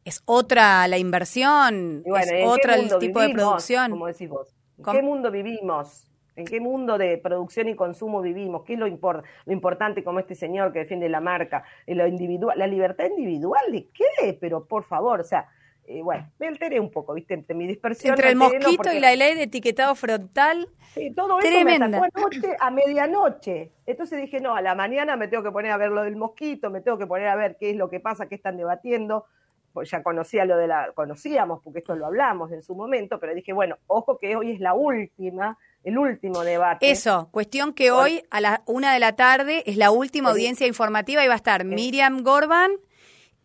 es 0.05 0.21
otra 0.25 0.87
la 0.87 0.97
inversión, 0.97 2.03
es 2.05 2.45
otro 2.45 2.73
el 2.73 2.97
tipo 2.99 3.19
de 3.19 3.29
producción. 3.29 3.91
Como 3.91 4.07
decís 4.07 4.29
vos. 4.29 4.55
¿En 4.77 4.85
qué 4.85 5.01
mundo 5.01 5.31
vivimos? 5.31 6.05
¿En 6.35 6.45
qué 6.45 6.61
mundo 6.61 6.97
de 6.97 7.17
producción 7.17 7.67
y 7.67 7.75
consumo 7.75 8.21
vivimos? 8.21 8.63
¿Qué 8.63 8.73
es 8.73 8.79
lo, 8.79 8.87
lo 8.87 9.53
importante 9.53 10.03
como 10.05 10.19
este 10.19 10.35
señor 10.35 10.71
que 10.71 10.79
defiende 10.79 11.09
la 11.09 11.19
marca? 11.19 11.65
Lo 11.85 12.07
individual, 12.07 12.57
¿La 12.57 12.65
libertad 12.65 13.07
individual 13.09 13.61
de 13.71 13.89
qué? 13.89 14.37
Pero 14.39 14.65
por 14.65 14.85
favor, 14.85 15.19
o 15.19 15.23
sea, 15.25 15.49
eh, 15.91 16.03
bueno, 16.03 16.31
me 16.37 16.47
alteré 16.47 16.79
un 16.79 16.91
poco, 16.91 17.15
¿viste? 17.15 17.33
Entre 17.33 17.55
mi 17.55 17.65
dispersión. 17.65 18.13
Entre 18.13 18.29
el 18.29 18.35
mosquito 18.35 18.93
y 18.93 18.99
la 18.99 19.15
ley 19.15 19.33
de 19.33 19.43
etiquetado 19.43 19.95
frontal. 19.95 20.69
Sí, 20.93 21.11
todo 21.15 21.39
eso 21.39 21.65
me 21.65 21.75
atacó 21.77 22.05
anoche 22.13 22.55
a 22.59 22.69
medianoche. 22.69 23.71
Entonces 23.87 24.21
dije, 24.21 24.39
no, 24.39 24.55
a 24.55 24.61
la 24.61 24.75
mañana 24.75 25.15
me 25.15 25.27
tengo 25.27 25.41
que 25.41 25.49
poner 25.49 25.71
a 25.71 25.77
ver 25.77 25.89
lo 25.89 26.03
del 26.03 26.15
mosquito, 26.15 26.69
me 26.69 26.81
tengo 26.81 26.99
que 26.99 27.07
poner 27.07 27.27
a 27.27 27.35
ver 27.35 27.57
qué 27.59 27.71
es 27.71 27.75
lo 27.75 27.89
que 27.89 27.99
pasa, 27.99 28.27
qué 28.27 28.35
están 28.35 28.55
debatiendo. 28.55 29.25
Pues 29.73 29.89
ya 29.89 30.03
conocía 30.03 30.45
lo 30.45 30.57
de 30.57 30.67
la, 30.67 30.91
conocíamos, 30.93 31.61
porque 31.63 31.79
esto 31.79 31.95
lo 31.95 32.05
hablamos 32.05 32.51
en 32.51 32.61
su 32.61 32.75
momento, 32.75 33.19
pero 33.19 33.33
dije, 33.33 33.51
bueno, 33.51 33.77
ojo 33.87 34.19
que 34.19 34.35
hoy 34.35 34.51
es 34.51 34.59
la 34.59 34.75
última, 34.75 35.57
el 35.83 35.97
último 35.97 36.43
debate. 36.43 36.91
Eso, 36.91 37.29
cuestión 37.31 37.73
que 37.73 37.89
hoy 37.89 38.21
a 38.29 38.41
la 38.41 38.61
una 38.67 38.93
de 38.93 38.99
la 38.99 39.15
tarde 39.15 39.63
es 39.65 39.75
la 39.75 39.89
última 39.89 40.29
audiencia 40.29 40.67
informativa 40.67 41.23
y 41.23 41.27
va 41.27 41.33
a 41.33 41.37
estar 41.37 41.65
Miriam 41.65 42.21
Gorban 42.21 42.73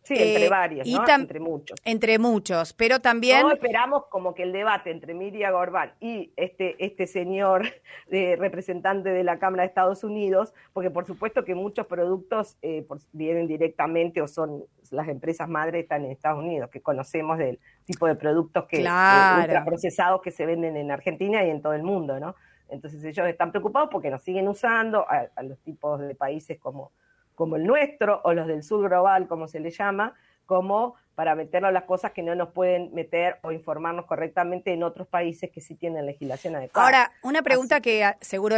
Sí, 0.05 0.15
entre 0.19 0.47
eh, 0.47 0.51
varios, 0.51 0.87
y 0.87 0.97
entre 0.97 1.41
muchos. 1.41 1.79
Entre 1.83 2.19
muchos, 2.19 2.75
pero 2.75 3.01
también... 3.01 3.41
No 3.41 3.53
esperamos 3.53 4.05
como 4.11 4.35
que 4.35 4.43
el 4.43 4.53
debate 4.53 4.91
entre 4.91 5.15
Miriam 5.15 5.53
Gorbán 5.53 5.95
y 5.99 6.31
este, 6.37 6.77
este 6.85 7.07
señor 7.07 7.63
de 8.09 8.37
representante 8.37 9.09
de 9.09 9.25
la 9.25 9.39
Cámara 9.39 9.63
de 9.63 9.69
Estados 9.69 10.05
Unidos, 10.05 10.53
porque 10.75 10.91
por 10.91 11.07
supuesto 11.07 11.43
que 11.47 11.55
muchos 11.55 11.87
productos 11.87 12.59
eh, 12.61 12.87
vienen 13.13 13.47
directamente 13.47 14.21
o 14.21 14.29
son 14.29 14.65
las 14.91 15.09
empresas 15.09 15.49
madres 15.49 15.85
están 15.85 16.05
en 16.05 16.11
Estados 16.11 16.41
Unidos, 16.41 16.69
que 16.69 16.83
conocemos 16.83 17.39
del 17.39 17.59
tipo 17.87 18.07
de 18.07 18.15
productos 18.15 18.67
que 18.67 18.81
claro. 18.81 19.65
procesados 19.65 20.21
que 20.21 20.31
se 20.31 20.45
venden 20.45 20.77
en 20.77 20.91
Argentina 20.91 21.43
y 21.47 21.49
en 21.49 21.63
todo 21.63 21.73
el 21.73 21.83
mundo, 21.83 22.21
¿no? 22.21 22.37
Entonces 22.69 23.03
ellos 23.05 23.27
están 23.27 23.53
preocupados 23.53 23.89
porque 23.91 24.11
nos 24.11 24.23
siguen 24.23 24.49
usando 24.49 25.07
a 25.09 25.43
los 25.43 25.59
tipos 25.61 25.99
de 26.01 26.15
países 26.15 26.59
como 26.59 26.93
como 27.35 27.57
el 27.57 27.65
nuestro 27.65 28.21
o 28.25 28.33
los 28.33 28.47
del 28.47 28.63
sur 28.63 28.89
global, 28.89 29.27
como 29.29 29.49
se 29.49 29.61
le 29.61 29.71
llama, 29.71 30.15
como 30.47 30.95
para 31.15 31.35
meternos 31.35 31.73
las 31.73 31.85
cosas 31.85 32.13
que 32.13 32.23
no 32.23 32.35
nos 32.35 32.51
pueden 32.51 32.93
meter 32.93 33.39
o 33.43 33.53
informarnos 33.53 34.07
correctamente 34.07 34.73
en 34.73 34.83
otros 34.83 35.07
países 35.07 35.51
que 35.51 35.61
sí 35.61 35.75
tienen 35.75 36.07
legislación 36.07 36.57
adecuada. 36.57 36.87
Ahora, 36.87 37.13
una 37.23 37.43
pregunta 37.43 37.81
que 37.81 38.05
ah, 38.05 38.17
seguro 38.21 38.57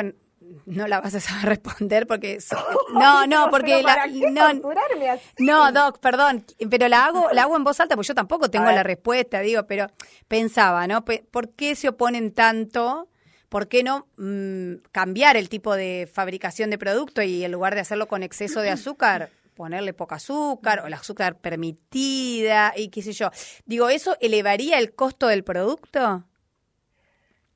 no 0.66 0.87
la 0.87 1.00
vas 1.00 1.14
a 1.14 1.21
saber 1.21 1.45
responder 1.49 2.06
porque 2.06 2.38
no 2.95 3.26
no 3.26 3.50
porque 3.50 3.83
la, 3.83 4.06
no 4.30 4.73
no 5.38 5.73
doc 5.73 5.99
perdón 5.99 6.45
pero 6.71 6.88
la 6.88 7.06
hago 7.06 7.30
la 7.33 7.42
hago 7.42 7.56
en 7.56 7.64
voz 7.64 7.80
alta 7.80 7.97
porque 7.97 8.09
yo 8.09 8.14
tampoco 8.14 8.50
tengo 8.50 8.71
la 8.71 8.83
respuesta 8.83 9.40
digo 9.40 9.66
pero 9.66 9.87
pensaba 10.28 10.87
no 10.87 11.04
por 11.04 11.50
qué 11.54 11.75
se 11.75 11.88
oponen 11.88 12.33
tanto 12.33 13.09
¿por 13.49 13.69
qué 13.69 13.83
no 13.83 14.07
mm, 14.17 14.83
cambiar 14.93 15.37
el 15.37 15.49
tipo 15.49 15.75
de 15.75 16.09
fabricación 16.12 16.71
de 16.71 16.79
producto 16.79 17.23
y 17.23 17.45
en 17.45 17.53
lugar 17.53 17.75
de 17.75 17.81
hacerlo 17.81 18.07
con 18.07 18.23
exceso 18.23 18.61
de 18.61 18.71
azúcar, 18.71 19.31
ponerle 19.55 19.93
poca 19.93 20.17
azúcar 20.17 20.81
o 20.81 20.87
el 20.87 20.95
azúcar 20.95 21.37
permitida 21.38 22.73
y 22.76 22.88
qué 22.88 23.03
sé 23.03 23.12
yo? 23.12 23.31
Digo, 23.65 23.88
¿eso 23.88 24.17
elevaría 24.21 24.79
el 24.79 24.95
costo 24.95 25.29
del 25.29 25.45
producto? 25.45 26.25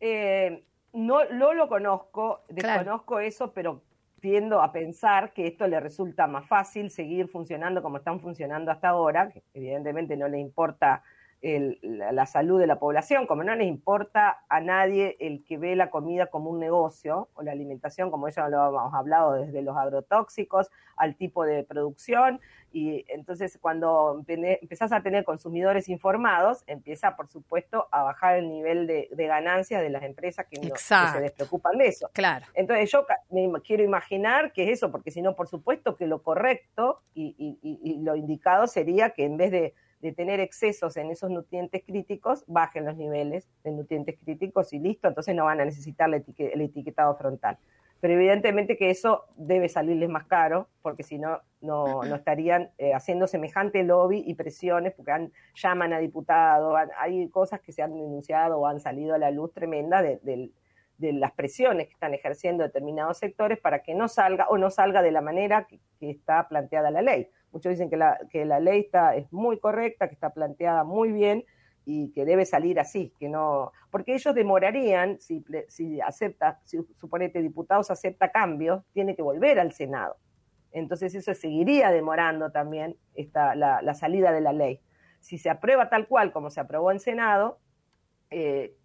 Eh, 0.01 0.65
no, 0.93 1.25
no 1.27 1.55
lo 1.55 1.69
conozco, 1.69 2.43
desconozco 2.49 3.21
eso, 3.21 3.53
pero 3.53 3.83
tiendo 4.21 4.61
a 4.61 4.73
pensar 4.73 5.33
que 5.33 5.47
esto 5.47 5.67
le 5.67 5.81
resulta 5.81 6.27
más 6.27 6.47
fácil 6.47 6.91
seguir 6.91 7.29
funcionando 7.29 7.83
como 7.83 7.99
están 7.99 8.21
funcionando 8.21 8.71
hasta 8.71 8.91
ahora, 8.91 9.31
que 9.31 9.43
evidentemente 9.55 10.17
no 10.17 10.29
le 10.29 10.39
importa 10.39 11.03
la, 11.43 12.27
salud 12.27 12.61
de 12.61 12.67
la 12.67 12.79
población, 12.79 13.27
como 13.27 13.43
no 13.43 13.55
les 13.55 13.67
importa 13.67 14.43
a 14.49 14.61
nadie 14.61 15.17
el 15.21 15.43
que 15.45 15.57
ve 15.57 15.75
la 15.75 15.91
comida 15.91 16.27
como 16.27 16.51
un 16.51 16.61
negocio 16.61 17.29
o 17.35 17.43
la 17.43 17.53
alimentación, 17.53 18.11
como 18.11 18.29
ya 18.29 18.49
lo 18.49 18.69
hemos 18.69 18.95
hablado, 18.95 19.33
desde 19.33 19.63
los 19.63 19.77
agrotóxicos 19.77 20.71
al 20.97 21.17
tipo 21.17 21.45
de 21.45 21.65
producción. 21.65 22.41
Y 22.73 23.05
entonces 23.09 23.59
cuando 23.61 24.23
empezás 24.29 24.93
a 24.93 25.03
tener 25.03 25.25
consumidores 25.25 25.89
informados, 25.89 26.63
empieza, 26.67 27.17
por 27.17 27.29
supuesto, 27.29 27.89
a 27.91 28.03
bajar 28.03 28.37
el 28.37 28.49
nivel 28.49 28.87
de, 28.87 29.09
ganancias 29.17 29.81
de 29.81 29.91
las 29.91 30.03
empresas 30.03 30.47
que, 30.47 30.61
se 30.77 31.21
despreocupan 31.21 31.79
de 31.79 31.87
eso. 31.89 32.11
Claro. 32.13 32.45
Entonces 32.53 32.91
yo 32.91 33.07
me 33.31 33.61
quiero 33.63 33.83
imaginar 33.83 34.53
que 34.53 34.65
es 34.65 34.71
eso, 34.71 34.91
porque 34.91 35.11
si 35.11 35.23
no, 35.23 35.35
por 35.35 35.49
supuesto 35.49 35.97
que 35.97 36.07
lo 36.07 36.23
correcto 36.23 37.01
y 37.15 37.99
lo 38.03 38.15
indicado 38.15 38.67
sería 38.67 39.11
que 39.11 39.25
en 39.25 39.37
vez 39.39 39.51
de 39.51 39.75
de 40.00 40.12
tener 40.12 40.40
excesos 40.40 40.97
en 40.97 41.11
esos 41.11 41.30
nutrientes 41.30 41.83
críticos, 41.85 42.45
bajen 42.47 42.85
los 42.85 42.97
niveles 42.97 43.49
de 43.64 43.73
nutrientes 43.73 44.19
críticos 44.19 44.73
y 44.73 44.78
listo, 44.78 45.09
entonces 45.09 45.35
no 45.35 45.45
van 45.45 45.61
a 45.61 45.64
necesitar 45.64 46.09
el 46.12 46.61
etiquetado 46.61 47.14
frontal. 47.16 47.59
Pero 48.00 48.14
evidentemente 48.14 48.78
que 48.78 48.88
eso 48.88 49.26
debe 49.37 49.69
salirles 49.69 50.09
más 50.09 50.25
caro, 50.25 50.69
porque 50.80 51.02
si 51.02 51.19
no, 51.19 51.40
no, 51.61 52.02
estarían 52.14 52.71
eh, 52.78 52.95
haciendo 52.95 53.26
semejante 53.26 53.83
lobby 53.83 54.25
y 54.26 54.35
presiones, 54.35 54.95
porque 54.95 55.30
llaman 55.54 55.92
a 55.92 55.99
diputados, 55.99 56.75
hay 56.97 57.28
cosas 57.28 57.61
que 57.61 57.73
se 57.73 57.83
han 57.83 57.92
denunciado 57.92 58.59
o 58.59 58.66
han 58.66 58.80
salido 58.80 59.14
a 59.14 59.19
la 59.19 59.30
luz 59.30 59.52
tremenda 59.52 60.02
de, 60.02 60.50
las 60.99 61.33
presiones 61.33 61.88
que 61.88 61.92
están 61.92 62.14
ejerciendo 62.14 62.62
determinados 62.62 63.19
sectores 63.19 63.59
para 63.59 63.83
que 63.83 63.95
no 63.95 64.09
salga 64.09 64.49
o 64.49 64.57
no 64.59 64.71
salga 64.71 65.02
de 65.02 65.11
la 65.11 65.21
manera 65.21 65.66
que 65.66 66.11
está 66.11 66.49
planteada 66.49 66.90
la 66.90 67.02
ley. 67.02 67.28
Muchos 67.52 67.71
dicen 67.71 67.90
que 67.90 67.97
la, 67.97 68.19
que 68.30 68.45
la 68.45 68.61
ley 68.61 68.80
está, 68.80 69.16
es 69.16 69.33
muy 69.33 69.59
correcta, 69.59 70.09
que 70.09 70.14
está 70.14 70.30
planteada 70.30 70.85
muy 70.85 71.12
bien 71.12 71.45
y 71.85 72.12
que 72.12 72.25
debe 72.25 72.45
salir 72.45 72.78
así, 72.78 73.12
que 73.19 73.28
no, 73.28 73.73
porque 73.90 74.14
ellos 74.14 74.35
demorarían, 74.35 75.19
si, 75.19 75.45
si 75.69 76.00
acepta, 76.00 76.61
si 76.64 76.78
suponete 76.97 77.42
diputados 77.42 77.90
acepta 77.90 78.30
cambios, 78.30 78.85
tiene 78.92 79.16
que 79.16 79.23
volver 79.23 79.59
al 79.59 79.73
Senado. 79.73 80.16
Entonces 80.73 81.14
eso 81.14 81.35
seguiría 81.35 81.90
demorando 81.90 82.52
también 82.52 82.97
esta, 83.14 83.54
la, 83.54 83.95
salida 83.95 84.33
de 84.33 84.40
la 84.40 84.52
ley. 84.52 84.80
Si 85.19 85.38
se 85.38 85.50
aprueba 85.50 85.88
tal 85.88 86.07
cual 86.07 86.33
como 86.33 86.50
se 86.50 86.61
aprobó 86.61 86.92
en 86.92 87.00
Senado, 87.00 87.59
eh, 88.30 88.76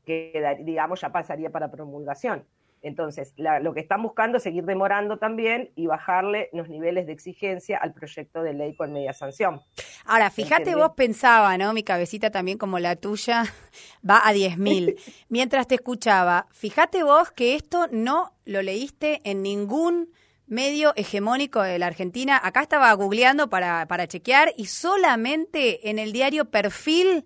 digamos 0.64 1.02
ya 1.02 1.12
pasaría 1.12 1.52
para 1.52 1.70
promulgación. 1.70 2.46
Entonces, 2.86 3.34
lo 3.38 3.74
que 3.74 3.80
están 3.80 4.04
buscando 4.04 4.38
es 4.38 4.44
seguir 4.44 4.64
demorando 4.64 5.18
también 5.18 5.72
y 5.76 5.88
bajarle 5.88 6.50
los 6.54 6.70
niveles 6.70 7.08
de 7.08 7.14
exigencia 7.14 7.80
al 7.80 7.94
proyecto 7.94 8.44
de 8.44 8.54
ley 8.54 8.76
con 8.76 8.94
media 8.94 9.12
sanción. 9.12 9.62
Ahora, 10.06 10.30
fíjate, 10.30 10.76
vos 10.76 10.92
pensaba, 10.96 11.58
¿no? 11.58 11.74
Mi 11.74 11.82
cabecita 11.82 12.30
también 12.30 12.60
como 12.60 12.78
la 12.78 12.96
tuya 12.96 13.44
va 14.08 14.20
a 14.20 14.32
10.000. 14.36 15.00
Mientras 15.30 15.68
te 15.68 15.74
escuchaba, 15.74 16.46
fíjate 16.52 17.02
vos 17.02 17.32
que 17.32 17.56
esto 17.56 17.88
no 17.90 18.34
lo 18.46 18.62
leíste 18.62 19.20
en 19.24 19.42
ningún 19.42 20.12
medio 20.46 20.94
hegemónico 20.96 21.64
de 21.64 21.80
la 21.80 21.88
Argentina. 21.88 22.40
Acá 22.44 22.62
estaba 22.62 22.94
googleando 22.94 23.50
para, 23.50 23.88
para 23.88 24.06
chequear 24.06 24.54
y 24.58 24.68
solamente 24.68 25.90
en 25.90 25.98
el 25.98 26.14
diario 26.14 26.46
Perfil 26.52 27.26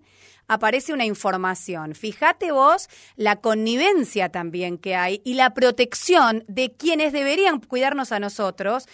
aparece 0.50 0.92
una 0.92 1.06
información. 1.06 1.94
Fíjate 1.94 2.50
vos 2.50 2.88
la 3.14 3.36
connivencia 3.36 4.30
también 4.30 4.78
que 4.78 4.96
hay 4.96 5.22
y 5.24 5.34
la 5.34 5.54
protección 5.54 6.44
de 6.48 6.72
quienes 6.72 7.12
deberían 7.12 7.60
cuidarnos 7.60 8.10
a 8.10 8.18
nosotros 8.18 8.88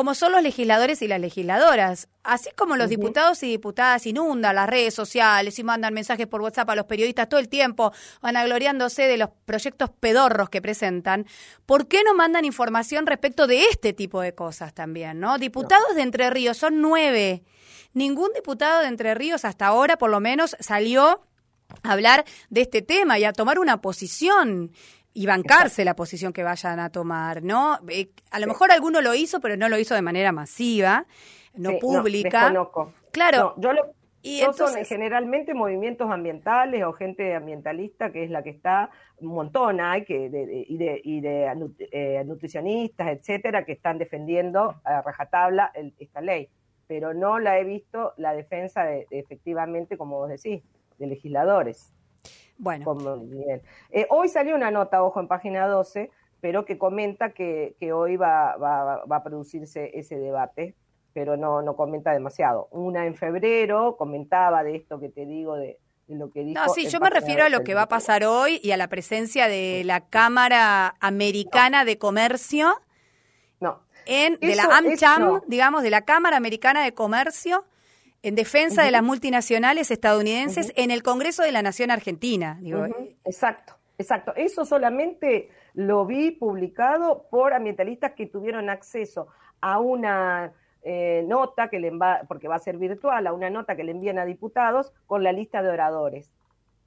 como 0.00 0.14
son 0.14 0.32
los 0.32 0.42
legisladores 0.42 1.02
y 1.02 1.08
las 1.08 1.20
legisladoras. 1.20 2.08
Así 2.22 2.48
como 2.56 2.76
los 2.76 2.88
diputados 2.88 3.42
y 3.42 3.48
diputadas 3.48 4.06
inundan 4.06 4.54
las 4.54 4.66
redes 4.66 4.94
sociales 4.94 5.58
y 5.58 5.62
mandan 5.62 5.92
mensajes 5.92 6.26
por 6.26 6.40
WhatsApp 6.40 6.70
a 6.70 6.74
los 6.74 6.86
periodistas 6.86 7.28
todo 7.28 7.38
el 7.38 7.50
tiempo, 7.50 7.92
vanagloriándose 8.22 9.02
de 9.02 9.18
los 9.18 9.28
proyectos 9.44 9.90
pedorros 9.90 10.48
que 10.48 10.62
presentan, 10.62 11.26
¿por 11.66 11.86
qué 11.86 12.02
no 12.02 12.14
mandan 12.14 12.46
información 12.46 13.06
respecto 13.06 13.46
de 13.46 13.64
este 13.64 13.92
tipo 13.92 14.22
de 14.22 14.34
cosas 14.34 14.72
también? 14.72 15.20
¿no? 15.20 15.36
Diputados 15.36 15.94
de 15.94 16.00
Entre 16.00 16.30
Ríos 16.30 16.56
son 16.56 16.80
nueve 16.80 17.42
ningún 17.92 18.30
diputado 18.34 18.80
de 18.80 18.86
Entre 18.86 19.14
Ríos 19.14 19.44
hasta 19.44 19.66
ahora, 19.66 19.98
por 19.98 20.08
lo 20.08 20.18
menos, 20.18 20.56
salió 20.60 21.20
a 21.82 21.92
hablar 21.92 22.24
de 22.48 22.62
este 22.62 22.80
tema 22.80 23.18
y 23.18 23.24
a 23.24 23.34
tomar 23.34 23.58
una 23.58 23.82
posición 23.82 24.72
y 25.12 25.26
bancarse 25.26 25.84
la 25.84 25.94
posición 25.94 26.32
que 26.32 26.42
vayan 26.42 26.78
a 26.80 26.90
tomar, 26.90 27.42
¿no? 27.42 27.78
Eh, 27.88 28.10
a 28.30 28.38
lo 28.38 28.46
mejor 28.46 28.70
alguno 28.72 29.00
lo 29.00 29.14
hizo, 29.14 29.40
pero 29.40 29.56
no 29.56 29.68
lo 29.68 29.78
hizo 29.78 29.94
de 29.94 30.02
manera 30.02 30.32
masiva, 30.32 31.06
no 31.54 31.78
pública. 31.78 32.52
Claro. 33.12 33.54
yo 33.56 33.72
lo, 33.72 33.94
y 34.22 34.40
son 34.52 34.84
generalmente 34.84 35.54
movimientos 35.54 36.10
ambientales 36.10 36.84
o 36.84 36.92
gente 36.92 37.34
ambientalista 37.34 38.12
que 38.12 38.22
es 38.22 38.30
la 38.30 38.42
que 38.42 38.50
está 38.50 38.90
un 39.18 39.28
montón 39.28 39.80
hay 39.80 40.04
que 40.04 40.26
y 40.68 40.76
de, 40.76 41.00
y 41.02 41.20
de 41.22 41.68
eh, 41.90 42.22
nutricionistas 42.26 43.08
etcétera 43.08 43.64
que 43.64 43.72
están 43.72 43.96
defendiendo 43.96 44.74
a 44.84 45.00
rajatabla 45.00 45.72
esta 45.98 46.20
ley 46.20 46.50
pero 46.90 47.14
no 47.14 47.38
la 47.38 47.56
he 47.56 47.62
visto 47.62 48.14
la 48.16 48.32
defensa 48.32 48.82
de, 48.82 49.06
efectivamente, 49.12 49.96
como 49.96 50.18
vos 50.18 50.28
decís, 50.28 50.60
de 50.98 51.06
legisladores. 51.06 51.92
Bueno. 52.58 52.84
Eh, 53.90 54.06
hoy 54.10 54.28
salió 54.28 54.54
una 54.54 54.70
nota, 54.70 55.02
ojo, 55.02 55.18
en 55.20 55.28
página 55.28 55.66
12, 55.66 56.10
pero 56.40 56.64
que 56.64 56.78
comenta 56.78 57.30
que, 57.30 57.74
hoy 57.92 58.16
va, 58.16 58.56
va, 58.56 59.02
a 59.08 59.22
producirse 59.22 59.90
ese 59.98 60.18
debate, 60.18 60.74
pero 61.12 61.36
no, 61.36 61.62
no 61.62 61.74
comenta 61.76 62.12
demasiado. 62.12 62.68
Una 62.70 63.06
en 63.06 63.14
febrero 63.14 63.96
comentaba 63.96 64.62
de 64.62 64.76
esto 64.76 65.00
que 65.00 65.08
te 65.08 65.26
digo, 65.26 65.56
de, 65.56 65.78
lo 66.08 66.30
que 66.30 66.44
dijo. 66.44 66.60
No, 66.60 66.72
sí, 66.72 66.88
yo 66.88 67.00
me 67.00 67.10
refiero 67.10 67.44
a 67.44 67.48
lo 67.48 67.62
que 67.64 67.74
va 67.74 67.82
a 67.82 67.88
pasar 67.88 68.24
hoy 68.24 68.60
y 68.62 68.72
a 68.72 68.76
la 68.76 68.88
presencia 68.88 69.48
de 69.48 69.82
la 69.84 70.00
Cámara 70.08 70.96
Americana 71.00 71.84
de 71.84 71.98
Comercio. 71.98 72.80
No, 73.60 73.80
en, 74.06 74.38
de 74.40 74.54
la 74.54 74.64
AmCham, 74.64 75.40
digamos, 75.46 75.82
de 75.82 75.90
la 75.90 76.02
Cámara 76.02 76.36
Americana 76.36 76.82
de 76.84 76.92
Comercio, 76.92 77.64
en 78.22 78.34
defensa 78.34 78.82
de 78.82 78.90
las 78.90 79.02
multinacionales 79.02 79.90
estadounidenses 79.90 80.72
en 80.76 80.90
el 80.90 81.02
Congreso 81.02 81.42
de 81.42 81.52
la 81.52 81.62
Nación 81.62 81.90
Argentina. 81.90 82.58
Digo. 82.60 82.86
Exacto, 83.24 83.74
exacto. 83.98 84.32
Eso 84.36 84.64
solamente 84.64 85.48
lo 85.74 86.04
vi 86.04 86.30
publicado 86.30 87.26
por 87.30 87.54
ambientalistas 87.54 88.12
que 88.12 88.26
tuvieron 88.26 88.68
acceso 88.68 89.28
a 89.60 89.80
una 89.80 90.52
eh, 90.82 91.24
nota 91.26 91.68
que 91.68 91.78
le 91.78 91.90
va, 91.90 92.22
porque 92.26 92.48
va 92.48 92.56
a 92.56 92.60
ser 92.60 92.78
virtual, 92.78 93.26
a 93.26 93.32
una 93.32 93.50
nota 93.50 93.76
que 93.76 93.84
le 93.84 93.92
envían 93.92 94.18
a 94.18 94.24
diputados 94.24 94.92
con 95.06 95.22
la 95.22 95.32
lista 95.32 95.62
de 95.62 95.68
oradores 95.68 96.30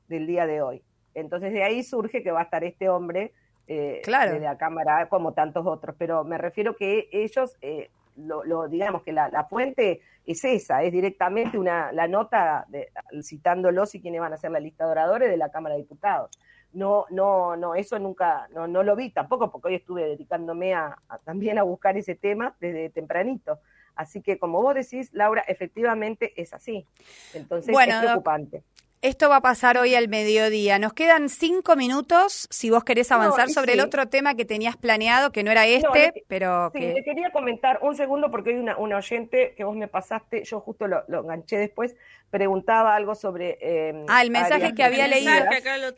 del 0.07 0.27
día 0.27 0.45
de 0.47 0.61
hoy. 0.61 0.83
Entonces 1.13 1.53
de 1.53 1.63
ahí 1.63 1.83
surge 1.83 2.23
que 2.23 2.31
va 2.31 2.41
a 2.41 2.43
estar 2.43 2.63
este 2.63 2.89
hombre 2.89 3.33
eh, 3.67 4.01
claro. 4.03 4.33
de 4.33 4.39
la 4.39 4.57
Cámara, 4.57 5.07
como 5.09 5.33
tantos 5.33 5.65
otros, 5.65 5.95
pero 5.97 6.23
me 6.23 6.37
refiero 6.37 6.75
que 6.75 7.07
ellos, 7.11 7.55
eh, 7.61 7.91
lo, 8.17 8.67
digamos 8.67 9.03
que 9.03 9.13
la, 9.13 9.47
fuente 9.49 10.01
es 10.25 10.43
esa, 10.45 10.83
es 10.83 10.91
directamente 10.91 11.57
una, 11.57 11.91
la 11.91 12.07
nota 12.07 12.65
de, 12.69 12.89
citándolos 13.21 13.93
y 13.95 14.01
quienes 14.01 14.21
van 14.21 14.33
a 14.33 14.37
ser 14.37 14.51
la 14.51 14.59
lista 14.59 14.85
de 14.85 14.91
oradores 14.91 15.29
de 15.29 15.37
la 15.37 15.49
Cámara 15.49 15.75
de 15.75 15.81
Diputados. 15.81 16.31
No, 16.71 17.05
no, 17.11 17.55
no, 17.55 17.75
eso 17.75 17.99
nunca, 17.99 18.47
no, 18.53 18.67
no 18.67 18.81
lo 18.81 18.95
vi 18.95 19.11
tampoco, 19.11 19.51
porque 19.51 19.67
hoy 19.67 19.75
estuve 19.75 20.05
dedicándome 20.05 20.73
a, 20.73 20.97
también 21.23 21.59
a 21.59 21.63
buscar 21.63 21.97
ese 21.97 22.15
tema 22.15 22.55
desde 22.59 22.89
tempranito. 22.89 23.59
Así 23.95 24.21
que 24.21 24.39
como 24.39 24.61
vos 24.61 24.73
decís, 24.73 25.13
Laura, 25.13 25.43
efectivamente 25.47 26.33
es 26.41 26.53
así. 26.53 26.87
Entonces 27.33 27.75
es 27.77 27.99
preocupante. 27.99 28.63
Esto 29.03 29.27
va 29.27 29.35
a 29.35 29.41
pasar 29.41 29.77
hoy 29.77 29.95
al 29.95 30.07
mediodía. 30.07 30.79
Nos 30.79 30.93
quedan 30.93 31.27
cinco 31.27 31.75
minutos 31.75 32.47
si 32.49 32.69
vos 32.69 32.85
querés 32.85 33.11
avanzar 33.11 33.49
sobre 33.49 33.73
el 33.73 33.81
otro 33.81 34.07
tema 34.07 34.33
que 34.35 34.45
tenías 34.45 34.77
planeado, 34.77 35.33
que 35.33 35.43
no 35.43 35.51
era 35.51 35.65
este, 35.67 36.23
pero 36.29 36.71
sí, 36.73 36.79
que... 36.79 36.93
te 36.93 37.03
quería 37.03 37.29
comentar 37.31 37.79
un 37.81 37.97
segundo 37.97 38.31
porque 38.31 38.51
hay 38.51 38.55
una, 38.55 38.77
una 38.77 38.95
oyente 38.95 39.55
que 39.57 39.65
vos 39.65 39.75
me 39.75 39.89
pasaste, 39.89 40.45
yo 40.45 40.61
justo 40.61 40.87
lo, 40.87 41.03
lo 41.09 41.19
enganché 41.19 41.57
después, 41.57 41.97
preguntaba 42.29 42.95
algo 42.95 43.13
sobre... 43.13 43.57
Eh, 43.59 44.05
ah, 44.07 44.21
el 44.21 44.31
mensaje 44.31 44.73
que 44.73 44.85
había 44.85 45.09
leído. 45.09 45.33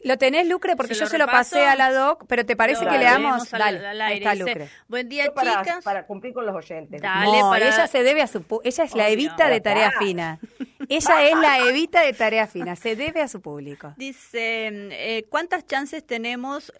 Lo, 0.03 0.17
tenés, 0.17 0.47
Lucre? 0.47 0.75
Porque 0.75 0.95
yo 0.95 1.05
se 1.05 1.19
lo 1.19 1.27
pasé 1.27 1.67
a 1.67 1.75
la 1.75 1.93
doc, 1.93 2.25
pero 2.27 2.43
¿te 2.43 2.55
parece 2.55 2.87
que 2.87 2.97
leamos? 2.97 3.51
Dale, 3.51 3.85
ahí 4.01 4.17
está 4.17 4.33
Lucre. 4.33 4.67
Buen 4.87 5.07
día, 5.09 5.27
chicas. 5.27 5.83
Para 5.83 6.07
cumplir 6.07 6.33
con 6.33 6.45
los 6.47 6.55
oyentes. 6.55 6.99
Dale, 6.99 7.39
no, 7.39 7.55
ella 7.55 7.85
se 7.85 8.01
debe 8.01 8.23
a 8.23 8.27
su... 8.27 8.43
Ella 8.63 8.83
es 8.83 8.95
la 8.95 9.09
evita 9.09 9.47
de 9.47 9.61
tarea 9.61 9.91
fina. 9.91 10.39
Ella 10.89 11.29
es 11.29 11.37
la 11.37 11.59
evita 11.69 12.01
de 12.01 12.13
tarea 12.13 12.47
fina, 12.47 12.75
se 12.75 12.95
debe 12.95 13.21
a 13.21 13.27
su 13.27 13.41
público. 13.41 13.93
Dice, 13.97 14.67
eh, 14.67 15.25
¿cuántas 15.29 15.65
chances 15.65 16.05
tenemos 16.05 16.71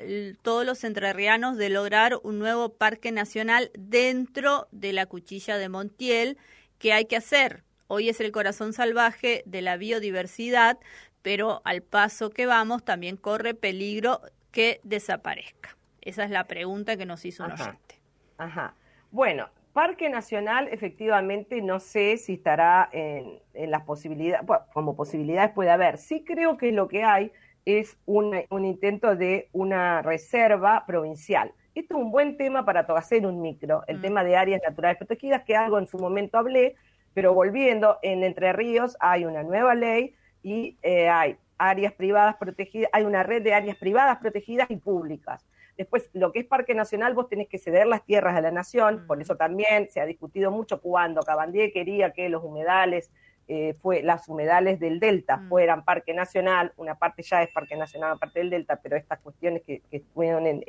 todos 0.42 0.66
los 0.66 0.84
entrerrianos 0.84 1.58
de 1.58 1.70
lograr 1.70 2.20
un 2.24 2.40
nuevo 2.40 2.70
parque 2.70 3.12
nacional 3.12 3.72
dentro 3.78 4.68
de 4.72 4.94
la 4.94 5.06
cuchilla 5.06 5.58
de 5.58 5.70
Montiel? 5.70 6.38
¿Qué 6.80 6.94
hay 6.94 7.06
que 7.06 7.18
hacer? 7.18 7.64
Hoy 7.88 8.10
es 8.10 8.20
el 8.20 8.32
corazón 8.32 8.74
salvaje 8.74 9.44
de 9.46 9.62
la 9.62 9.78
biodiversidad, 9.78 10.80
pero 11.22 11.62
al 11.66 11.82
paso 11.82 12.30
que 12.30 12.46
vamos 12.46 12.84
también 12.84 13.18
corre 13.18 13.54
peligro 13.54 14.22
que 14.52 14.80
desaparezca. 14.84 15.78
Esa 16.02 16.24
es 16.24 16.32
la 16.32 16.46
pregunta 16.46 16.98
que 16.98 17.06
nos 17.06 17.26
hizo 17.26 17.44
un 17.44 17.52
oyente. 17.52 18.00
Ajá. 18.38 18.76
Bueno, 19.12 19.50
Parque 19.75 20.10
Nacional 20.10 20.70
efectivamente 20.72 21.62
no 21.62 21.82
sé 21.82 22.15
si 22.15 22.36
estará 22.36 22.88
en, 22.94 23.41
las 23.70 23.84
posibilidades, 23.84 24.48
como 24.72 24.96
posibilidades 24.96 25.51
puede 25.51 25.70
haber. 25.70 25.98
Sí 25.98 26.24
creo 26.24 26.55
que 26.55 26.72
lo 26.72 26.88
que 26.88 27.03
hay 27.03 27.34
es 27.65 27.98
un, 28.05 28.34
intento 28.63 29.17
de 29.17 29.50
una 29.51 30.01
reserva 30.01 30.86
provincial. 30.88 31.51
Esto 31.75 31.98
es 31.98 32.03
un 32.05 32.10
buen 32.10 32.38
tema 32.38 32.63
para 32.63 32.88
hacer 32.96 33.25
un 33.25 33.41
micro, 33.41 33.84
el 33.88 33.98
mm. 33.98 34.01
tema 34.01 34.24
de 34.24 34.38
áreas 34.38 34.62
naturales 34.65 34.98
protegidas, 34.98 35.44
que 35.44 35.58
algo 35.58 35.77
en 35.77 35.88
su 35.88 35.98
momento 35.98 36.38
hablé, 36.38 36.77
pero 37.13 37.34
volviendo, 37.34 38.00
en 38.01 38.24
Entre 38.24 38.53
Ríos 38.53 38.96
hay 39.01 39.25
una 39.25 39.44
nueva 39.44 39.75
ley 39.75 40.15
y 40.41 40.77
eh, 40.84 41.10
hay 41.10 41.36
áreas 41.58 41.91
privadas 41.91 42.38
protegidas, 42.38 42.89
hay 42.94 43.03
una 43.03 43.24
red 43.24 43.41
de 43.41 43.53
áreas 43.53 43.75
privadas 43.75 44.20
protegidas 44.20 44.72
y 44.72 44.77
públicas. 44.77 45.46
Después, 45.77 46.10
lo 46.13 46.32
que 46.32 46.39
es 46.39 46.46
Parque 46.46 46.74
Nacional, 46.74 47.13
vos 47.13 47.27
tenés 47.27 47.48
que 47.48 47.58
ceder 47.58 47.86
las 47.88 48.05
tierras 48.05 48.36
a 48.36 48.41
la 48.41 48.51
nación, 48.51 49.05
por 49.08 49.22
eso 49.22 49.36
también 49.36 49.89
se 49.89 50.00
ha 50.00 50.05
discutido 50.05 50.51
mucho 50.51 50.82
cuando 50.82 51.22
Cabandier 51.22 51.72
quería 51.74 52.12
que 52.12 52.29
los 52.29 52.44
humedales, 52.44 53.12
eh, 53.48 53.75
fue, 53.82 54.01
las 54.01 54.27
humedales 54.27 54.79
del 54.79 55.00
Delta 55.00 55.38
mm. 55.38 55.50
fueran 55.50 55.86
Parque 55.86 56.13
Nacional, 56.13 56.74
una 56.77 56.96
parte 56.96 57.24
ya 57.24 57.44
es 57.44 57.50
Parque 57.50 57.75
Nacional, 57.75 58.12
una 58.12 58.20
parte 58.20 58.39
del 58.39 58.50
Delta, 58.50 58.79
pero 58.82 58.96
estas 58.96 59.20
cuestiones 59.20 59.63
que, 59.63 59.82
que 59.91 59.98
estuvieron 59.98 60.63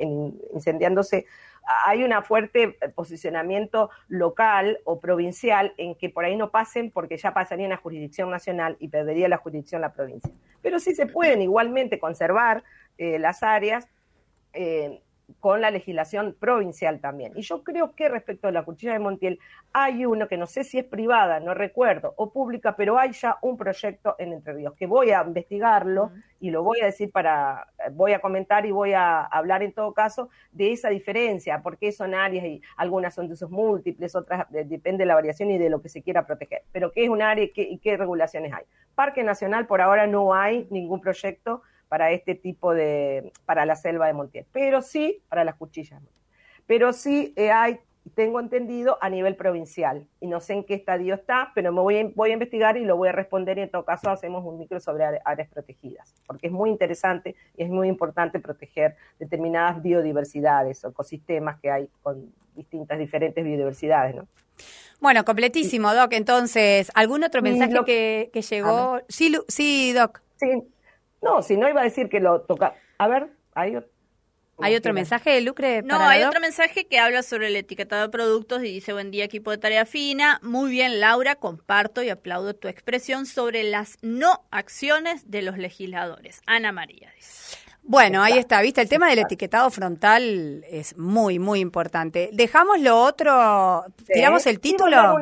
incendiándose, 0.53 1.25
hay 1.85 2.03
un 2.03 2.11
fuerte 2.23 2.77
posicionamiento 2.95 3.89
local 4.07 4.79
o 4.85 4.99
provincial 4.99 5.73
en 5.77 5.95
que 5.95 6.09
por 6.09 6.25
ahí 6.25 6.35
no 6.35 6.49
pasen 6.49 6.91
porque 6.91 7.17
ya 7.17 7.33
pasarían 7.33 7.71
a 7.71 7.77
jurisdicción 7.77 8.29
nacional 8.29 8.77
y 8.79 8.87
perdería 8.87 9.27
la 9.27 9.37
jurisdicción 9.37 9.81
la 9.81 9.93
provincia. 9.93 10.31
Pero 10.61 10.79
sí 10.79 10.95
se 10.95 11.05
pueden 11.05 11.41
igualmente 11.41 11.99
conservar 11.99 12.63
eh, 12.97 13.19
las 13.19 13.43
áreas 13.43 13.87
eh, 14.53 15.01
con 15.39 15.59
la 15.59 15.71
legislación 15.71 16.35
provincial 16.39 17.01
también. 17.01 17.33
Y 17.35 17.41
yo 17.41 17.63
creo 17.63 17.93
que 17.95 18.07
respecto 18.07 18.47
a 18.47 18.51
la 18.51 18.63
cuchilla 18.63 18.93
de 18.93 18.99
Montiel, 18.99 19.39
hay 19.73 20.05
uno 20.05 20.27
que 20.27 20.37
no 20.37 20.47
sé 20.47 20.63
si 20.63 20.79
es 20.79 20.85
privada, 20.85 21.39
no 21.41 21.53
recuerdo, 21.53 22.13
o 22.15 22.31
pública, 22.31 22.75
pero 22.77 22.97
hay 22.97 23.11
ya 23.11 23.37
un 23.41 23.57
proyecto 23.57 24.15
en 24.19 24.33
Entre 24.33 24.53
Ríos, 24.53 24.73
que 24.75 24.87
voy 24.87 25.11
a 25.11 25.23
investigarlo 25.23 26.11
y 26.39 26.49
lo 26.49 26.63
voy 26.63 26.79
a 26.81 26.85
decir 26.85 27.11
para, 27.11 27.67
voy 27.91 28.13
a 28.13 28.19
comentar 28.19 28.65
y 28.65 28.71
voy 28.71 28.93
a 28.93 29.21
hablar 29.23 29.63
en 29.63 29.73
todo 29.73 29.93
caso 29.93 30.29
de 30.51 30.71
esa 30.71 30.89
diferencia, 30.89 31.61
porque 31.61 31.91
son 31.91 32.15
áreas 32.15 32.45
y 32.45 32.61
algunas 32.77 33.13
son 33.13 33.27
de 33.27 33.33
usos 33.33 33.51
múltiples, 33.51 34.15
otras 34.15 34.47
depende 34.49 34.99
de 34.99 35.07
la 35.07 35.15
variación 35.15 35.51
y 35.51 35.57
de 35.57 35.69
lo 35.69 35.81
que 35.81 35.89
se 35.89 36.01
quiera 36.01 36.25
proteger. 36.25 36.61
Pero 36.71 36.91
qué 36.93 37.03
es 37.03 37.09
un 37.09 37.21
área 37.21 37.43
y 37.43 37.51
qué, 37.51 37.63
y 37.63 37.79
qué 37.79 37.97
regulaciones 37.97 38.53
hay. 38.53 38.63
Parque 38.95 39.23
Nacional 39.23 39.67
por 39.67 39.81
ahora 39.81 40.07
no 40.07 40.33
hay 40.33 40.67
ningún 40.69 41.01
proyecto 41.01 41.63
para 41.87 42.11
este 42.11 42.35
tipo 42.35 42.73
de, 42.73 43.31
para 43.45 43.65
la 43.65 43.75
selva 43.75 44.07
de 44.07 44.13
Montiel, 44.13 44.45
pero 44.51 44.81
sí 44.81 45.21
para 45.29 45.43
las 45.43 45.55
cuchillas. 45.55 46.01
Pero 46.65 46.91
sí 46.93 47.33
eh, 47.37 47.51
hay, 47.51 47.79
tengo 48.15 48.39
entendido, 48.39 48.97
a 49.01 49.09
nivel 49.09 49.35
provincial, 49.35 50.07
y 50.19 50.27
no 50.27 50.39
sé 50.39 50.53
en 50.53 50.63
qué 50.63 50.73
estadio 50.73 51.15
está, 51.15 51.51
pero 51.55 51.71
me 51.71 51.81
voy 51.81 51.97
a, 51.97 52.09
voy 52.15 52.31
a 52.31 52.33
investigar 52.33 52.77
y 52.77 52.85
lo 52.85 52.97
voy 52.97 53.09
a 53.09 53.11
responder 53.11 53.57
y 53.57 53.61
en 53.61 53.69
todo 53.69 53.85
caso 53.85 54.09
hacemos 54.09 54.43
un 54.45 54.57
micro 54.57 54.79
sobre 54.79 55.05
áreas 55.23 55.49
protegidas, 55.49 56.13
porque 56.25 56.47
es 56.47 56.53
muy 56.53 56.69
interesante 56.69 57.35
y 57.55 57.63
es 57.63 57.69
muy 57.69 57.87
importante 57.87 58.39
proteger 58.39 58.95
determinadas 59.19 59.81
biodiversidades 59.81 60.83
o 60.83 60.89
ecosistemas 60.89 61.59
que 61.59 61.71
hay 61.71 61.89
con 62.01 62.33
distintas, 62.55 62.97
diferentes 62.99 63.43
biodiversidades, 63.43 64.15
¿no? 64.15 64.27
Bueno, 64.99 65.23
completísimo, 65.23 65.93
Doc. 65.93 66.13
Entonces, 66.13 66.91
¿algún 66.95 67.23
otro 67.23 67.43
mensaje 67.43 67.77
que, 67.85 68.31
que, 68.33 68.41
llegó? 68.41 68.99
Sí, 69.07 69.31
sí, 69.47 69.93
Doc. 69.93 70.21
Sí, 70.37 70.63
no, 71.21 71.41
si 71.41 71.57
no 71.57 71.69
iba 71.69 71.81
a 71.81 71.85
decir 71.85 72.09
que 72.09 72.19
lo 72.19 72.41
toca. 72.41 72.75
A 72.97 73.07
ver, 73.07 73.29
hay 73.53 73.75
otro. 73.75 73.91
¿Hay 74.59 74.75
otro 74.75 74.91
mensaje 74.91 75.29
de 75.29 75.41
Lucre? 75.41 75.83
No, 75.83 75.99
hay 75.99 76.23
otro 76.23 76.39
mensaje 76.39 76.87
que 76.87 76.99
habla 76.99 77.21
sobre 77.21 77.47
el 77.47 77.55
etiquetado 77.55 78.01
de 78.03 78.09
productos 78.09 78.61
y 78.61 78.71
dice, 78.71 78.91
buen 78.91 79.11
día 79.11 79.23
equipo 79.23 79.51
de 79.51 79.59
tarea 79.59 79.85
fina. 79.85 80.39
Muy 80.41 80.71
bien, 80.71 80.99
Laura, 80.99 81.35
comparto 81.35 82.01
y 82.01 82.09
aplaudo 82.09 82.55
tu 82.55 82.67
expresión 82.67 83.27
sobre 83.27 83.63
las 83.63 83.99
no 84.01 84.45
acciones 84.49 85.29
de 85.29 85.43
los 85.43 85.59
legisladores. 85.59 86.41
Ana 86.47 86.71
María 86.71 87.11
dice. 87.15 87.57
Bueno, 87.83 88.21
ahí 88.21 88.37
está, 88.37 88.61
viste, 88.61 88.81
el 88.81 88.89
tema 88.89 89.09
del 89.09 89.19
etiquetado 89.19 89.69
frontal 89.69 90.65
es 90.67 90.97
muy, 90.97 91.39
muy 91.39 91.61
importante. 91.61 92.31
Dejamos 92.33 92.81
lo 92.81 92.99
otro, 92.99 93.85
tiramos 94.11 94.45
el 94.45 94.59
título. 94.59 95.17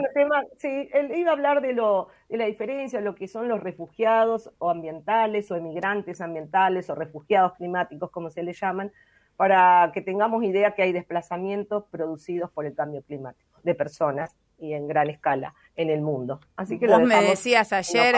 sí, 0.58 0.90
él 0.94 1.12
iba 1.16 1.30
a 1.30 1.34
hablar 1.34 1.62
de, 1.62 1.74
lo, 1.74 2.08
de 2.30 2.38
la 2.38 2.46
diferencia, 2.46 3.02
lo 3.02 3.16
que 3.16 3.28
son 3.28 3.48
los 3.48 3.62
refugiados 3.62 4.52
o 4.58 4.70
ambientales 4.70 5.52
o 5.52 5.56
emigrantes 5.56 6.22
ambientales 6.22 6.90
o 6.90 6.96
refugiados 6.96 7.54
climáticos, 7.54 8.10
como 8.12 8.30
se 8.30 8.44
les 8.44 8.60
llaman, 8.60 8.92
para 9.36 9.92
que 9.94 10.02
tengamos 10.02 10.44
idea 10.44 10.74
que 10.76 10.82
hay 10.82 10.94
desplazamientos 10.94 11.86
producidos 11.92 12.52
por 12.52 12.66
el 12.66 12.74
cambio 12.74 13.02
climático 13.04 13.60
de 13.64 13.76
personas 13.76 14.36
y 14.58 14.74
en 14.74 14.88
gran 14.88 15.10
escala 15.10 15.54
en 15.76 15.90
el 15.90 16.02
mundo. 16.02 16.40
Así 16.56 16.80
que 16.80 16.88
Vos 16.88 17.02
me 17.02 17.22
decías 17.22 17.74
ayer, 17.74 18.16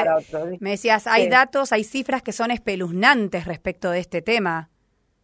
me 0.59 0.71
decías, 0.71 1.07
hay 1.07 1.27
datos, 1.27 1.71
hay 1.71 1.83
cifras 1.83 2.21
que 2.21 2.31
son 2.31 2.51
espeluznantes 2.51 3.45
respecto 3.45 3.89
de 3.89 3.99
este 3.99 4.21
tema. 4.21 4.69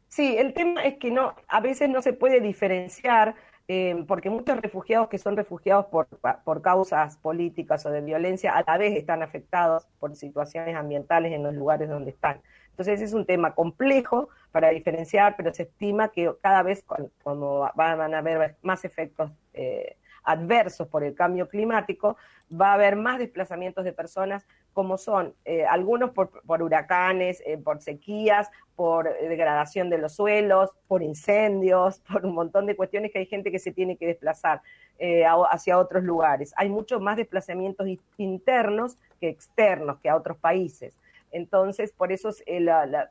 Sí, 0.08 0.36
el 0.38 0.54
tema 0.54 0.84
es 0.84 0.98
que 0.98 1.12
no, 1.12 1.36
a 1.48 1.60
veces 1.60 1.90
no 1.90 2.02
se 2.02 2.14
puede 2.14 2.40
diferenciar 2.40 3.36
eh, 3.68 4.04
porque 4.08 4.30
muchos 4.30 4.60
refugiados 4.60 5.08
que 5.08 5.18
son 5.18 5.38
refugiados 5.38 5.86
por, 5.86 6.08
por 6.44 6.62
causas 6.62 7.18
políticas 7.18 7.86
o 7.86 7.92
de 7.92 8.02
violencia 8.02 8.56
a 8.56 8.64
la 8.66 8.78
vez 8.78 8.96
están 8.98 9.24
afectados 9.24 9.88
por 10.00 10.16
situaciones 10.16 10.76
ambientales 10.76 11.32
en 11.32 11.44
los 11.44 11.54
lugares 11.54 11.90
donde 11.90 12.12
están. 12.12 12.42
Entonces 12.72 13.02
es 13.02 13.14
un 13.14 13.26
tema 13.26 13.54
complejo 13.54 14.30
para 14.52 14.70
diferenciar, 14.70 15.36
pero 15.38 15.54
se 15.54 15.64
estima 15.64 16.10
que 16.10 16.34
cada 16.42 16.64
vez 16.64 16.84
cuando 17.24 17.70
van 17.76 18.14
a 18.14 18.18
haber 18.18 18.56
más 18.64 18.84
efectos 18.84 19.32
eh, 19.54 19.96
adversos 20.24 20.88
por 20.88 21.04
el 21.04 21.16
cambio 21.16 21.48
climático, 21.48 22.18
va 22.52 22.72
a 22.72 22.74
haber 22.74 22.96
más 22.96 23.20
desplazamientos 23.20 23.84
de 23.84 23.94
personas, 23.94 24.46
como 24.74 24.98
son 24.98 25.34
eh, 25.46 25.66
algunos 25.66 26.12
por, 26.12 26.32
huracanes, 26.46 27.42
eh, 27.46 27.58
por 27.58 27.82
sequías, 27.82 28.50
por 28.76 29.08
eh, 29.08 29.28
degradación 29.28 29.90
de 29.90 29.98
los 29.98 30.16
suelos, 30.16 30.72
por 30.88 31.04
incendios, 31.04 32.00
por 32.12 32.26
un 32.26 32.34
montón 32.34 32.66
de 32.66 32.76
cuestiones 32.76 33.12
que 33.12 33.20
hay 33.20 33.26
gente 33.26 33.52
que 33.52 33.60
se 33.60 33.72
tiene 33.72 33.98
que 33.98 34.08
desplazar 34.08 34.62
hacia 35.50 35.80
otros 35.80 36.04
lugares. 36.04 36.54
Hay 36.56 36.70
muchos 36.70 37.02
más 37.02 37.18
desplazamientos 37.18 37.86
internos 38.16 38.98
que 39.20 39.28
externos, 39.28 40.00
que 40.00 40.08
a 40.08 40.16
otros 40.16 40.38
países. 40.38 40.96
Entonces, 41.32 41.92
por 41.92 42.14
eso 42.14 42.30
la, 42.46 43.10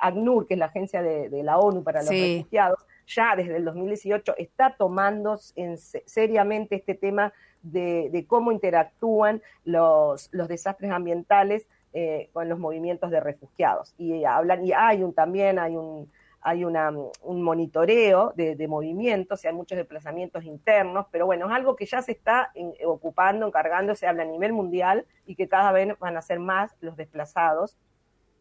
ACNUR, 0.00 0.46
que 0.46 0.54
es 0.54 0.58
la 0.58 0.66
agencia 0.66 1.00
de, 1.00 1.42
la 1.42 1.56
ONU 1.56 1.82
para 1.82 2.00
los 2.00 2.10
refugiados, 2.10 2.84
ya 3.06 3.36
desde 3.36 3.56
el 3.56 3.64
2018 3.64 4.34
está 4.38 4.74
tomando 4.76 5.38
en, 5.56 5.78
seriamente 5.78 6.76
este 6.76 6.94
tema 6.94 7.32
de, 7.62 8.24
cómo 8.28 8.52
interactúan 8.52 9.42
los, 9.64 10.30
desastres 10.30 10.90
ambientales 10.90 11.68
eh, 11.92 12.28
con 12.32 12.48
los 12.48 12.58
movimientos 12.58 13.10
de 13.10 13.20
refugiados. 13.20 13.94
Y 13.98 14.24
hablan, 14.24 14.66
y 14.66 14.72
hay 14.72 15.02
un 15.02 15.14
también, 15.14 15.58
hay 15.58 15.76
un 15.76 16.10
hay 16.46 16.62
una, 16.62 16.90
un 16.90 17.42
monitoreo 17.42 18.34
de, 18.36 18.68
movimientos, 18.68 19.42
hay 19.46 19.54
muchos 19.54 19.78
desplazamientos 19.78 20.44
internos, 20.44 21.06
pero 21.10 21.24
bueno, 21.24 21.46
es 21.46 21.52
algo 21.52 21.74
que 21.74 21.86
ya 21.86 22.02
se 22.02 22.12
está 22.12 22.52
ocupando, 22.84 23.46
encargando, 23.46 23.94
se 23.94 24.06
habla 24.06 24.24
a 24.24 24.26
nivel 24.26 24.52
mundial 24.52 25.06
y 25.24 25.36
que 25.36 25.48
cada 25.48 25.72
vez 25.72 25.98
van 25.98 26.18
a 26.18 26.22
ser 26.22 26.40
más 26.40 26.76
los 26.80 26.96
desplazados 26.96 27.78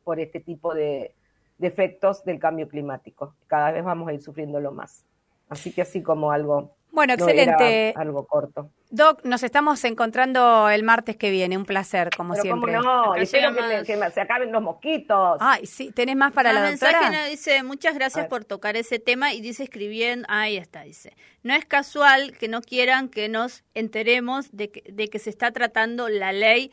por 0.04 0.19
este 0.19 0.41
tipo 0.41 0.73
de, 0.73 1.15
de 1.63 1.69
efectos 1.69 2.26
del 2.26 2.39
cambio 2.39 2.67
climático. 2.67 3.36
Cada 3.47 3.71
vez 3.71 3.86
vamos 3.86 4.10
a 4.10 4.13
ir 4.13 4.21
sufriéndolo 4.21 4.73
más. 4.73 5.06
Así 5.47 5.71
que 5.71 5.82
así 5.82 6.04
como 6.04 6.30
algo 6.30 6.76
bueno, 6.91 7.13
excelente. 7.13 7.93
algo 7.95 8.28
corto. 8.28 8.69
Doc, 8.91 9.23
nos 9.23 9.41
estamos 9.43 9.84
encontrando 9.86 10.69
el 10.69 10.84
martes 10.84 11.15
que 11.15 11.32
viene. 11.32 11.58
Un 11.58 11.65
placer, 11.65 12.10
como 12.15 12.34
Pero 12.34 12.43
siempre. 12.43 12.76
Cómo 12.76 12.84
no, 12.84 13.15
espero 13.15 13.56
que, 13.56 13.84
que, 13.86 14.12
se 14.12 14.21
acaben 14.21 14.52
los 14.52 14.62
mosquitos. 14.62 15.38
Ay, 15.39 15.65
sí, 15.65 15.91
¿tenés 15.91 16.17
más 16.17 16.34
para 16.34 16.52
la 16.52 16.69
doctora? 16.69 16.99
mensaje 16.99 17.30
dice, 17.30 17.63
muchas 17.63 17.95
gracias 17.95 18.28
por 18.28 18.43
tocar 18.43 18.76
ese 18.76 18.99
tema 18.99 19.34
y 19.34 19.41
dice 19.41 19.63
escribiendo, 19.63 20.28
ahí 20.30 20.58
está, 20.58 20.84
dice, 20.84 21.15
no 21.41 21.56
es 21.56 21.65
casual 21.65 22.38
que 22.38 22.47
no 22.47 22.62
quieran 22.62 23.08
que 23.08 23.30
nos 23.30 23.63
enteremos 23.73 24.52
de 24.52 24.69
que, 24.69 24.84
de 24.91 25.08
que 25.08 25.17
se 25.17 25.32
está 25.32 25.52
tratando 25.52 26.10
la 26.10 26.34
ley 26.34 26.71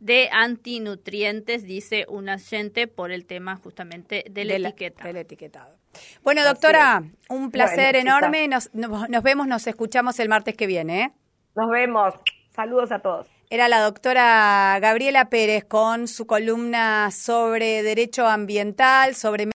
de 0.00 0.28
antinutrientes, 0.32 1.62
dice 1.62 2.06
un 2.08 2.28
agente 2.28 2.88
por 2.88 3.12
el 3.12 3.26
tema 3.26 3.56
justamente 3.56 4.24
del 4.30 4.48
de 4.48 4.56
etiqueta. 4.56 5.04
del 5.04 5.16
etiquetado. 5.18 5.76
Bueno, 6.22 6.44
doctora, 6.44 7.02
un 7.28 7.50
placer 7.50 7.96
enorme. 7.96 8.48
Nos, 8.48 8.72
nos, 8.74 9.22
vemos, 9.22 9.46
nos 9.46 9.66
escuchamos 9.66 10.18
el 10.18 10.28
martes 10.28 10.56
que 10.56 10.66
viene. 10.66 11.02
¿eh? 11.02 11.12
Nos 11.54 11.70
vemos. 11.70 12.14
Saludos 12.54 12.92
a 12.92 12.98
todos. 13.00 13.26
Era 13.52 13.68
la 13.68 13.80
doctora 13.80 14.78
Gabriela 14.80 15.28
Pérez 15.28 15.64
con 15.64 16.06
su 16.06 16.26
columna 16.26 17.10
sobre 17.10 17.82
derecho 17.82 18.28
ambiental, 18.28 19.16
sobre 19.16 19.44